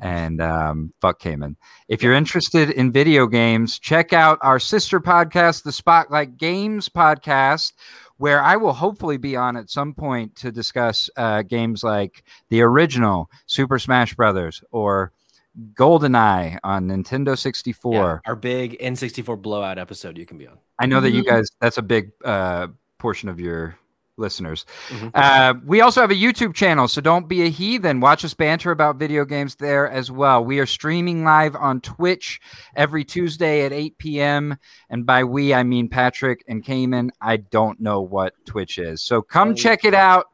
[0.03, 1.57] And um, fuck Cayman.
[1.89, 7.75] If you're interested in video games, check out our sister podcast, the Spotlight Games podcast,
[8.17, 12.63] where I will hopefully be on at some point to discuss uh, games like the
[12.63, 15.13] original Super Smash Brothers or
[15.75, 17.95] GoldenEye on Nintendo 64.
[17.95, 20.59] Yeah, our big N64 blowout episode you can be on.
[20.79, 21.27] I know that you Mhm.
[21.29, 22.69] guys, that's a big uh,
[22.99, 23.77] portion of your
[24.17, 24.67] listeners.
[24.91, 25.11] Mhm.
[25.15, 28.01] Uh, we also have a YouTube channel, so don't be a heathen.
[28.01, 30.45] Watch us banter about video games there as well.
[30.45, 32.39] We are streaming live on Twitch
[32.77, 34.59] every Tuesday at 8 p.m.
[34.91, 37.13] And by we, I mean Patrick and Cayman.
[37.21, 39.03] I don't know what Twitch is.
[39.03, 40.27] So come check it out.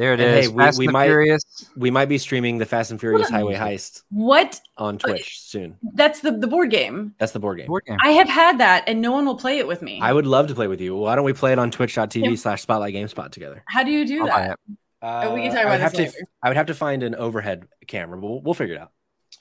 [0.00, 0.46] There it And is.
[0.46, 1.42] hey, we- Fast we and might- Furious.
[1.76, 4.58] We might be streaming the Fast and Furious Highway Heist What?
[4.78, 5.76] on Twitch soon.
[5.92, 7.14] That's the, the board game.
[7.18, 7.66] That's the board game.
[7.66, 7.98] Board game.
[8.02, 10.00] I have had that and no one will play it with me.
[10.02, 10.96] I would love to play with you.
[10.96, 12.34] Why don't we play it on twitch.tv Yeah.
[12.36, 13.62] slash spotlight GameSpot together?
[13.66, 14.58] How do you do I'll buy that?
[14.70, 14.76] it.
[15.02, 16.28] Uh, we can talk about would have this to, later.
[16.42, 18.92] I would have to find an overhead camera, but we'll, we'll figure it out.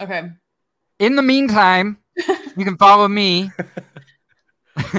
[0.01, 0.23] Okay.
[0.99, 1.99] In the meantime,
[2.57, 3.49] you can follow me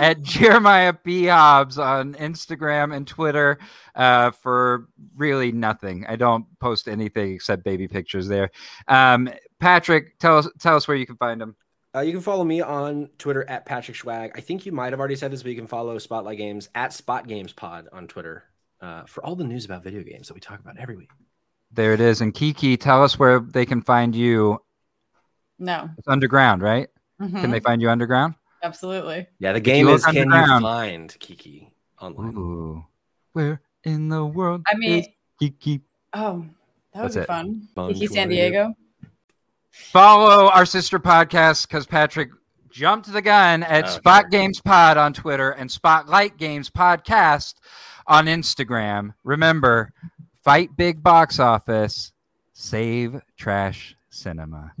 [0.00, 1.26] at Jeremiah B.
[1.26, 3.58] Hobbs on Instagram and Twitter
[3.94, 6.06] uh, for really nothing.
[6.08, 8.50] I don't post anything except baby pictures there.
[8.88, 9.28] Um,
[9.60, 11.56] Patrick, tell us tell us where you can find him.
[11.94, 14.30] Uh, you can follow me on Twitter at Patrick Schwag.
[14.34, 16.92] I think you might have already said this, but you can follow Spotlight Games at
[16.94, 18.44] Spot Games Pod on Twitter
[18.80, 21.10] uh, for all the news about video games that we talk about every week.
[21.70, 22.22] There it is.
[22.22, 24.58] And Kiki, tell us where they can find you.
[25.58, 25.90] No.
[25.98, 26.88] It's underground, right?
[27.20, 27.40] Mhm.
[27.40, 28.34] Can they find you underground?
[28.62, 29.26] Absolutely.
[29.38, 32.34] Yeah, the game is can you find Kiki online?
[32.36, 32.84] Ooh.
[33.32, 35.08] Where in the world I mean, is
[35.40, 35.80] Kiki?
[36.12, 36.44] oh,
[36.92, 37.26] that would That's be it.
[37.26, 37.68] fun.
[37.74, 37.94] Bonjour.
[37.94, 38.74] Kiki San Diego.
[39.70, 42.30] Follow our sister podcast because Patrick
[42.70, 44.28] jumped the gun at Oh, Spot sure.
[44.30, 47.54] Games Pod on Twitter and Spotlight Games Podcast
[48.06, 49.14] on Instagram.
[49.24, 49.92] Remember,
[50.44, 52.12] fight big box office,
[52.52, 54.72] save trash cinema.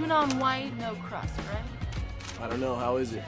[0.00, 2.42] Tuna on white, no crust, right?
[2.42, 2.74] I don't know.
[2.74, 3.22] How is it?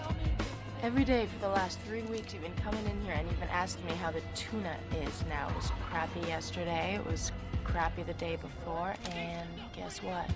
[0.82, 3.51] Every day for the last three weeks, you've been coming in here and you've been
[3.51, 4.74] asking me how the tuna
[5.05, 5.51] is now.
[5.51, 7.31] It was crappy yesterday, it was
[7.62, 10.27] crappy the day before, and guess what?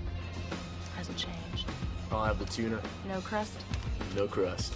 [0.95, 1.67] Hasn't changed.
[2.13, 2.83] I'll have the tuna.
[3.09, 3.55] No crust?
[4.15, 4.75] No crust.